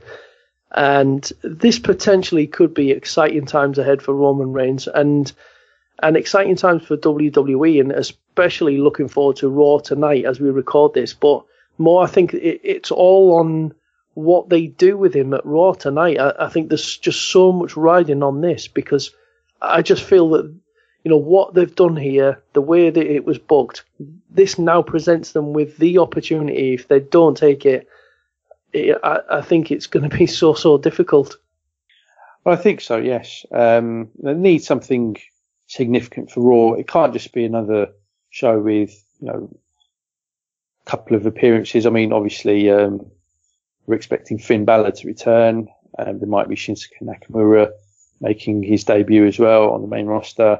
[0.73, 5.31] And this potentially could be exciting times ahead for Roman Reigns and
[6.03, 10.93] and exciting times for WWE, and especially looking forward to Raw tonight as we record
[10.93, 11.15] this.
[11.15, 11.45] But
[11.79, 13.75] more, I think it, it's all on
[14.13, 16.19] what they do with him at Raw tonight.
[16.19, 19.13] I, I think there's just so much riding on this because
[19.61, 20.55] I just feel that
[21.07, 23.85] you know what they've done here, the way that it was booked.
[24.29, 26.75] This now presents them with the opportunity.
[26.75, 27.89] If they don't take it,
[28.73, 31.37] it I, I, think it's going to be so so difficult.
[32.43, 32.97] Well, I think so.
[32.97, 35.17] Yes, um, they need something
[35.69, 36.73] significant for Raw.
[36.77, 37.93] It can't just be another
[38.31, 39.57] show with you know
[40.85, 41.87] a couple of appearances.
[41.87, 43.07] I mean, obviously, um,
[43.87, 45.69] we're expecting Finn Balor to return.
[46.01, 47.71] Um, there might be Shinsuke Nakamura
[48.21, 50.59] making his debut as well on the main roster.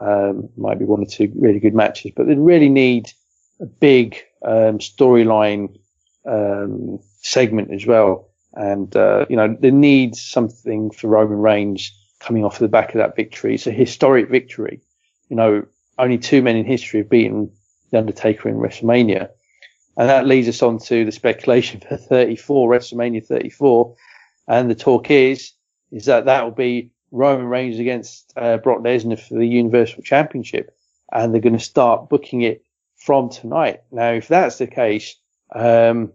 [0.00, 3.12] Um, might be one or two really good matches, but they really need
[3.60, 5.78] a big um, storyline
[6.24, 8.30] um, segment as well.
[8.54, 12.98] And uh, you know, they need something for Roman Reigns coming off the back of
[12.98, 13.54] that victory.
[13.54, 14.80] It's a historic victory.
[15.28, 15.66] You know,
[15.98, 17.52] only two men in history have beaten
[17.90, 19.28] the Undertaker in WrestleMania,
[19.96, 23.94] and that leads us on to the speculation for 34 WrestleMania 34.
[24.48, 25.52] And the talk is,
[25.92, 30.76] is that that will be Roman Reigns against uh, Brock Lesnar for the Universal Championship,
[31.12, 32.64] and they're going to start booking it
[32.96, 33.82] from tonight.
[33.90, 35.16] Now, if that's the case,
[35.54, 36.12] um,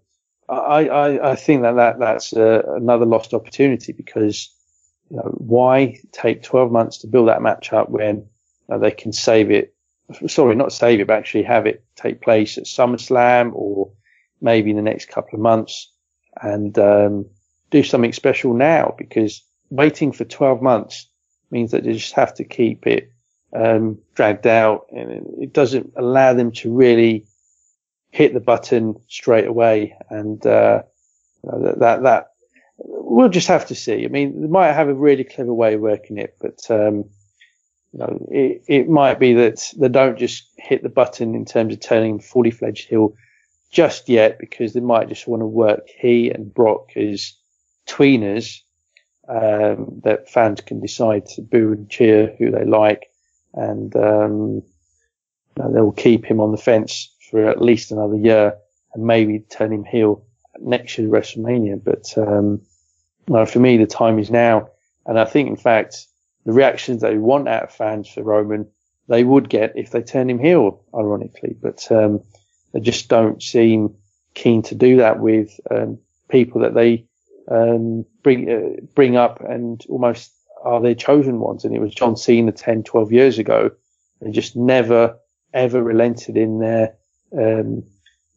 [0.48, 4.54] I, I, I, think that, that that's uh, another lost opportunity because
[5.10, 8.28] you know, why take 12 months to build that match up when
[8.70, 9.74] uh, they can save it?
[10.28, 13.92] Sorry, not save it, but actually have it take place at SummerSlam or
[14.40, 15.92] maybe in the next couple of months
[16.40, 17.26] and um,
[17.72, 19.44] do something special now because
[19.76, 21.08] waiting for 12 months
[21.52, 23.12] means that they just have to keep it
[23.54, 27.26] um, dragged out and it doesn't allow them to really
[28.12, 29.96] hit the button straight away.
[30.10, 30.84] And, uh,
[31.44, 32.32] that, that, that,
[32.78, 34.04] we'll just have to see.
[34.04, 37.06] I mean, they might have a really clever way of working it, but, um,
[37.94, 41.74] you know, it, it might be that they don't just hit the button in terms
[41.74, 43.16] of turning fully fledged heel
[43.72, 47.34] just yet because they might just want to work he and Brock as
[47.88, 48.62] tweeners
[49.28, 53.12] um, that fans can decide to boo and cheer who they like,
[53.54, 54.64] and um,
[55.56, 58.56] they'll keep him on the fence for at least another year
[58.94, 60.26] and maybe turn him heel
[60.60, 61.84] next year WrestleMania.
[61.84, 62.62] But um,
[63.28, 64.70] well, for me, the time is now,
[65.06, 66.08] and I think in fact
[66.46, 68.68] the reactions they want out of fans for Roman
[69.08, 71.56] they would get if they turn him heel, ironically.
[71.60, 72.22] But um,
[72.74, 73.96] they just don't seem
[74.34, 76.00] keen to do that with um,
[76.30, 77.06] people that they
[77.50, 80.32] um, bring uh, bring up and almost
[80.64, 81.66] are their chosen ones.
[81.66, 83.72] And it was John Cena 10, 12 years ago.
[84.22, 85.18] They just never
[85.54, 86.96] ever relented in their
[87.38, 87.84] um,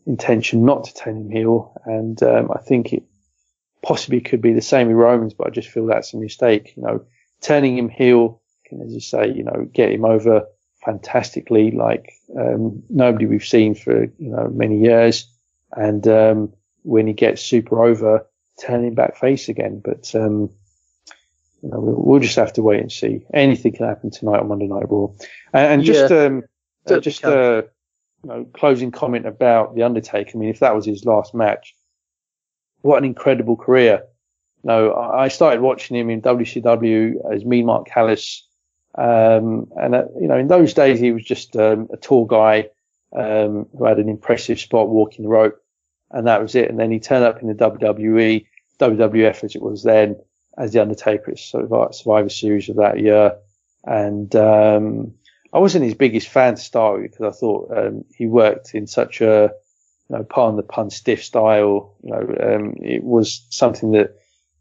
[0.07, 1.73] intention not to turn him heel.
[1.85, 3.05] And um, I think it
[3.83, 6.75] possibly could be the same with Romans, but I just feel that's a mistake.
[6.77, 7.05] You know,
[7.41, 10.47] turning him heel can, as you say, you know, get him over
[10.85, 15.31] fantastically like um, nobody we've seen for you know many years.
[15.73, 16.53] And um,
[16.83, 18.27] when he gets super over,
[18.61, 19.81] turning back face again.
[19.85, 20.51] But um,
[21.63, 23.25] you know, we'll, we'll, just have to wait and see.
[23.35, 25.09] Anything can happen tonight on Monday Night Raw.
[25.53, 26.25] And, and just yeah.
[26.25, 26.43] um,
[26.87, 27.69] uh, just a
[28.25, 30.33] you know, closing comment about the Undertaker.
[30.35, 31.75] I mean, if that was his last match,
[32.83, 34.03] what an incredible career.
[34.63, 38.49] no, I started watching him in WCW as Mean Mark Callous
[38.99, 42.69] um, and, uh, you know, in those days, he was just um, a tall guy
[43.15, 45.57] um, who had an impressive spot walking the rope,
[46.11, 46.71] and that was it.
[46.71, 48.47] And then he turned up in the WWE,
[48.79, 50.17] WWF as it was then,
[50.57, 53.37] as the Undertaker at Survivor Series of that year.
[53.85, 55.15] And um,
[55.53, 58.87] I wasn't his biggest fan to start with because I thought um, he worked in
[58.87, 59.51] such a,
[60.09, 61.95] you know, pardon the pun, stiff style.
[62.03, 64.17] You know, um, it was something that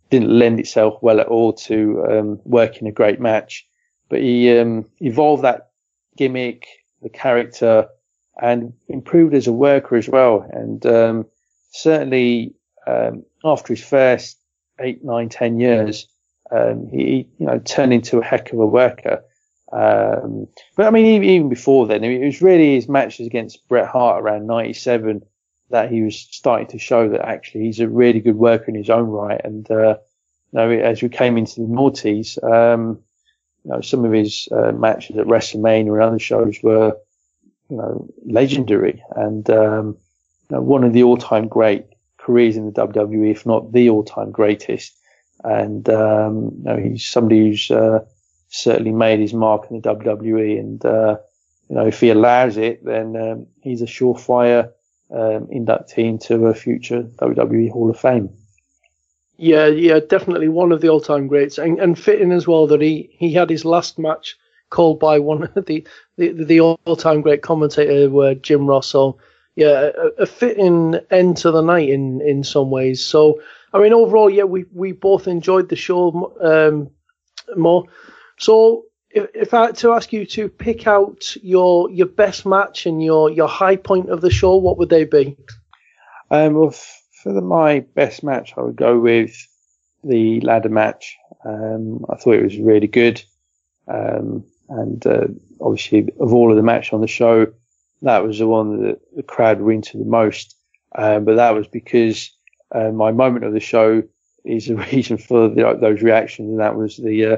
[0.10, 3.68] didn't lend itself well at all to um working a great match
[4.10, 5.72] but he um, evolved that
[6.16, 6.68] gimmick,
[7.02, 7.88] the character,
[8.42, 10.48] and improved as a worker as well.
[10.52, 11.26] And um,
[11.72, 12.56] certainly
[12.86, 14.38] um, after his first
[14.80, 16.08] eight, nine, ten years,
[16.52, 19.24] um, he you know turned into a heck of a worker.
[19.72, 20.48] Um,
[20.78, 24.48] but I mean, even, before then, it was really his matches against Bret Hart around
[24.48, 25.22] '97
[25.70, 28.90] that he was starting to show that actually he's a really good worker in his
[28.90, 29.42] own right.
[29.44, 29.98] And uh,
[30.52, 33.00] you know, as we came into the noughties, um,
[33.66, 36.96] you know, some of his uh, matches at WrestleMania and other shows were,
[37.70, 39.98] you know, legendary and um,
[40.50, 41.86] one of the all-time great
[42.18, 44.98] careers in the WWE, if not the all-time greatest.
[45.44, 48.00] And um, you know, he's somebody who's uh,
[48.50, 50.60] certainly made his mark in the WWE.
[50.60, 51.18] And uh,
[51.70, 54.72] you know, if he allows it, then um, he's a surefire
[55.12, 58.30] um, inductee into a future WWE Hall of Fame.
[59.38, 63.10] Yeah, yeah, definitely one of the all-time greats, and, and fitting as well that he,
[63.12, 64.36] he had his last match
[64.72, 65.88] called by one of the
[66.18, 68.88] the, the all-time great commentator, uh, Jim Ross.
[68.88, 69.20] So
[69.58, 73.04] yeah, a, a, fitting end to the night in in some ways.
[73.04, 73.42] So
[73.74, 76.92] I mean, overall, yeah, we we both enjoyed the show um,
[77.58, 77.86] more.
[78.38, 83.04] So if, if I to ask you to pick out your your best match and
[83.04, 85.36] your your high point of the show, what would they be?
[86.30, 86.76] Um, well,
[87.24, 89.36] for the, my best match, I would go with
[90.04, 91.18] the ladder match.
[91.44, 93.24] Um, I thought it was really good.
[93.88, 95.28] Um, and uh,
[95.60, 97.48] obviously, of all of the match on the show,
[98.02, 100.56] that was the one that the crowd were into the most.
[100.96, 102.32] Um, but that was because
[102.72, 104.04] uh, my moment of the show
[104.46, 107.38] is the reason for the, those reactions, and that was the uh,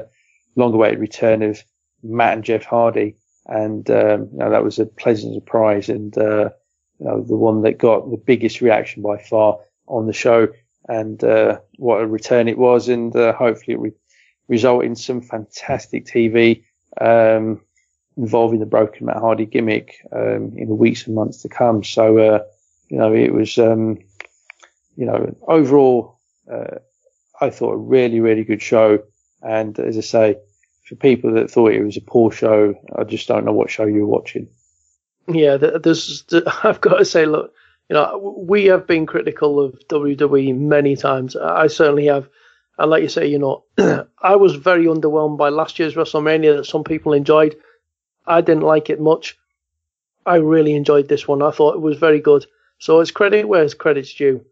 [0.56, 1.62] long-awaited return of
[2.02, 6.50] Matt and Jeff Hardy, and um, you know, that was a pleasant surprise, and uh,
[6.98, 10.48] you know, the one that got the biggest reaction by far on the show
[10.88, 12.88] and uh, what a return it was.
[12.88, 13.90] And uh, hopefully it will
[14.48, 16.64] result in some fantastic TV
[17.00, 17.60] um,
[18.16, 21.82] involving the broken Matt Hardy gimmick um, in the weeks and months to come.
[21.84, 22.44] So, uh,
[22.88, 23.98] you know, it was, um,
[24.96, 26.18] you know, overall,
[26.50, 26.78] uh,
[27.40, 29.02] I thought a really, really good show.
[29.42, 30.36] And as I say,
[30.86, 33.86] for people that thought it was a poor show, I just don't know what show
[33.86, 34.48] you're watching.
[35.28, 36.24] Yeah, there's.
[36.64, 37.52] I've got to say, look,
[37.88, 41.36] you know, we have been critical of WWE many times.
[41.36, 42.28] I certainly have.
[42.78, 43.64] And like you say, you know,
[44.22, 47.56] I was very underwhelmed by last year's WrestleMania that some people enjoyed.
[48.30, 49.36] I didn't like it much.
[50.24, 51.42] I really enjoyed this one.
[51.42, 52.46] I thought it was very good.
[52.78, 54.44] So it's credit where it's credit's due.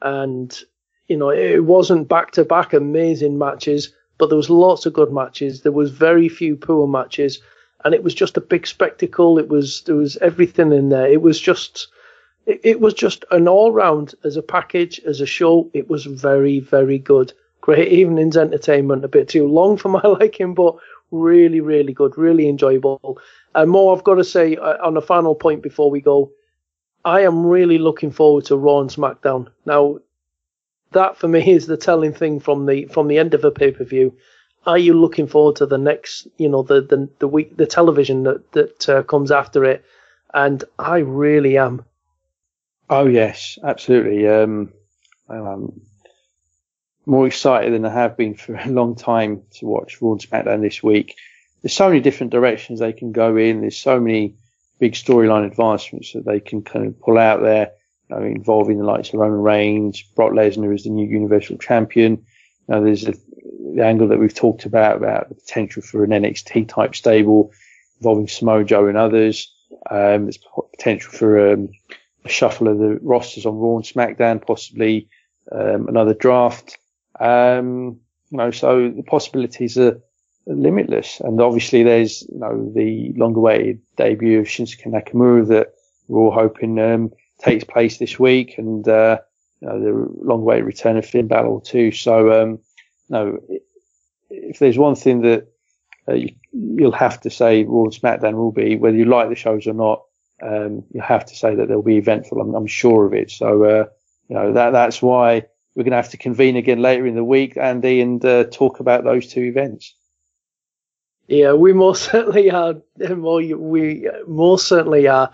[0.00, 0.56] And,
[1.08, 5.12] you know, it wasn't back to back amazing matches, but there was lots of good
[5.12, 5.62] matches.
[5.62, 7.40] There was very few poor matches.
[7.84, 9.38] And it was just a big spectacle.
[9.38, 11.08] It was, there was everything in there.
[11.08, 11.88] It was just,
[12.46, 15.70] it, it was just an all round as a package, as a show.
[15.74, 17.32] It was very, very good.
[17.60, 19.04] Great evening's entertainment.
[19.04, 20.76] A bit too long for my liking, but
[21.10, 22.16] really, really good.
[22.16, 23.18] Really enjoyable.
[23.54, 26.30] And more, I've got to say uh, on a final point before we go,
[27.04, 29.48] I am really looking forward to Raw and SmackDown.
[29.64, 29.98] Now,
[30.92, 33.70] that for me is the telling thing from the from the end of a pay
[33.70, 34.16] per view.
[34.66, 38.24] Are you looking forward to the next, you know, the the the week, the television
[38.24, 39.84] that that uh, comes after it?
[40.34, 41.84] And I really am.
[42.90, 44.28] Oh yes, absolutely.
[44.28, 44.72] Um,
[45.28, 45.80] I'm
[47.08, 50.60] more excited than I have been for a long time to watch Raw and SmackDown
[50.60, 51.16] this week
[51.62, 53.60] there's so many different directions they can go in.
[53.60, 54.34] There's so many
[54.78, 57.72] big storyline advancements that they can kind of pull out there,
[58.08, 62.24] you know, involving the likes of Roman Reigns, Brock Lesnar as the new Universal Champion.
[62.68, 63.14] You know, there's a,
[63.74, 67.52] the angle that we've talked about about the potential for an NXT type stable
[67.98, 69.52] involving Samoa Joe and others.
[69.90, 70.38] Um, there's
[70.76, 71.70] potential for um,
[72.24, 75.08] a shuffle of the rosters on Raw and SmackDown, possibly
[75.50, 76.78] um, another draft.
[77.20, 78.00] Um,
[78.30, 80.00] you know, so the possibilities are
[80.46, 81.20] limitless.
[81.20, 85.74] And obviously there's, you know, the long awaited debut of Shinsuke Nakamura that
[86.08, 89.18] we're all hoping, um, takes place this week and, uh,
[89.60, 91.92] you know, the long awaited return of Finn Balor too.
[91.92, 92.58] So, um,
[93.08, 93.38] no,
[94.30, 95.48] if there's one thing that
[96.08, 99.66] uh, you, will have to say and SmackDown will be, whether you like the shows
[99.66, 100.02] or not,
[100.42, 102.40] um, you have to say that they'll be eventful.
[102.40, 103.30] I'm, I'm sure of it.
[103.30, 103.84] So, uh,
[104.28, 105.44] you know, that, that's why
[105.78, 108.80] we're going to have to convene again later in the week, Andy, and uh, talk
[108.80, 109.94] about those two events.
[111.28, 112.82] Yeah, we most certainly are.
[112.98, 115.30] More, we most certainly are.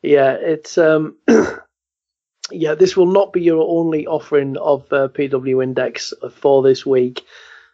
[0.00, 1.16] Yeah, it's um,
[2.52, 2.76] yeah.
[2.76, 7.26] This will not be your only offering of uh, PW Index for this week.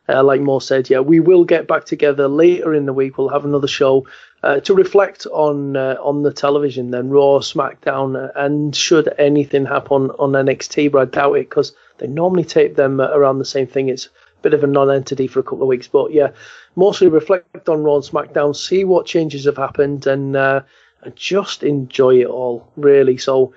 [0.08, 3.18] Uh, like Mo said, yeah, we will get back together later in the week.
[3.18, 4.06] We'll have another show
[4.44, 9.64] uh, to reflect on uh, on the television, then Raw, SmackDown, uh, and should anything
[9.64, 13.66] happen on NXT, but I doubt it because they normally tape them around the same
[13.66, 13.88] thing.
[13.88, 16.32] It's a bit of a non-entity for a couple of weeks, but yeah,
[16.76, 20.60] mostly reflect on Raw and SmackDown, see what changes have happened, and uh,
[21.00, 23.16] and just enjoy it all, really.
[23.16, 23.54] So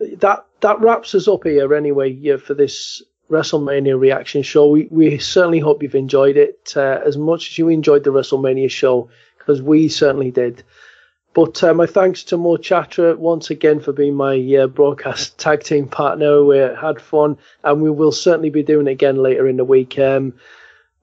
[0.00, 3.00] that that wraps us up here anyway yeah, for this
[3.30, 4.66] WrestleMania reaction show.
[4.66, 8.70] We we certainly hope you've enjoyed it uh, as much as you enjoyed the WrestleMania
[8.70, 9.08] show,
[9.40, 10.62] because we certainly did.
[11.32, 15.62] But uh, my thanks to Mo Chatra once again for being my uh, broadcast tag
[15.62, 16.44] team partner.
[16.44, 19.98] We had fun, and we will certainly be doing it again later in the week.
[19.98, 20.34] Um,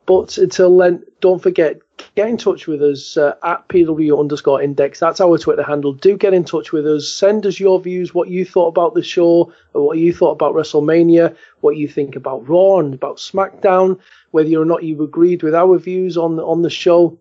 [0.05, 1.79] but until then, don't forget,
[2.15, 5.01] get in touch with us uh, at PW underscore index.
[5.01, 5.91] That's our Twitter handle.
[5.91, 7.11] Do get in touch with us.
[7.11, 11.35] Send us your views, what you thought about the show, what you thought about WrestleMania,
[11.59, 13.99] what you think about Raw and about SmackDown,
[14.31, 17.19] whether or not you agreed with our views on on the show.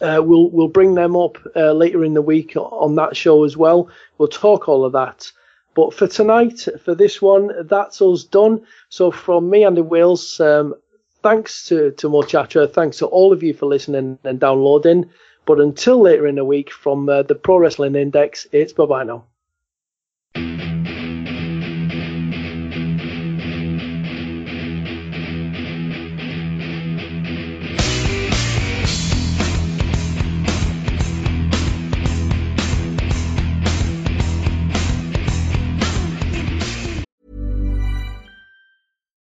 [0.00, 3.56] Uh, we'll we'll bring them up uh, later in the week on that show as
[3.56, 3.88] well.
[4.18, 5.30] We'll talk all of that.
[5.74, 8.62] But for tonight, for this one, that's us done.
[8.88, 10.74] So from me, Andy Wales, um,
[11.22, 12.72] thanks to, to Mo Chatra.
[12.72, 15.10] Thanks to all of you for listening and downloading.
[15.46, 19.04] But until later in the week, from uh, the Pro Wrestling Index, it's bye bye
[19.04, 19.24] now.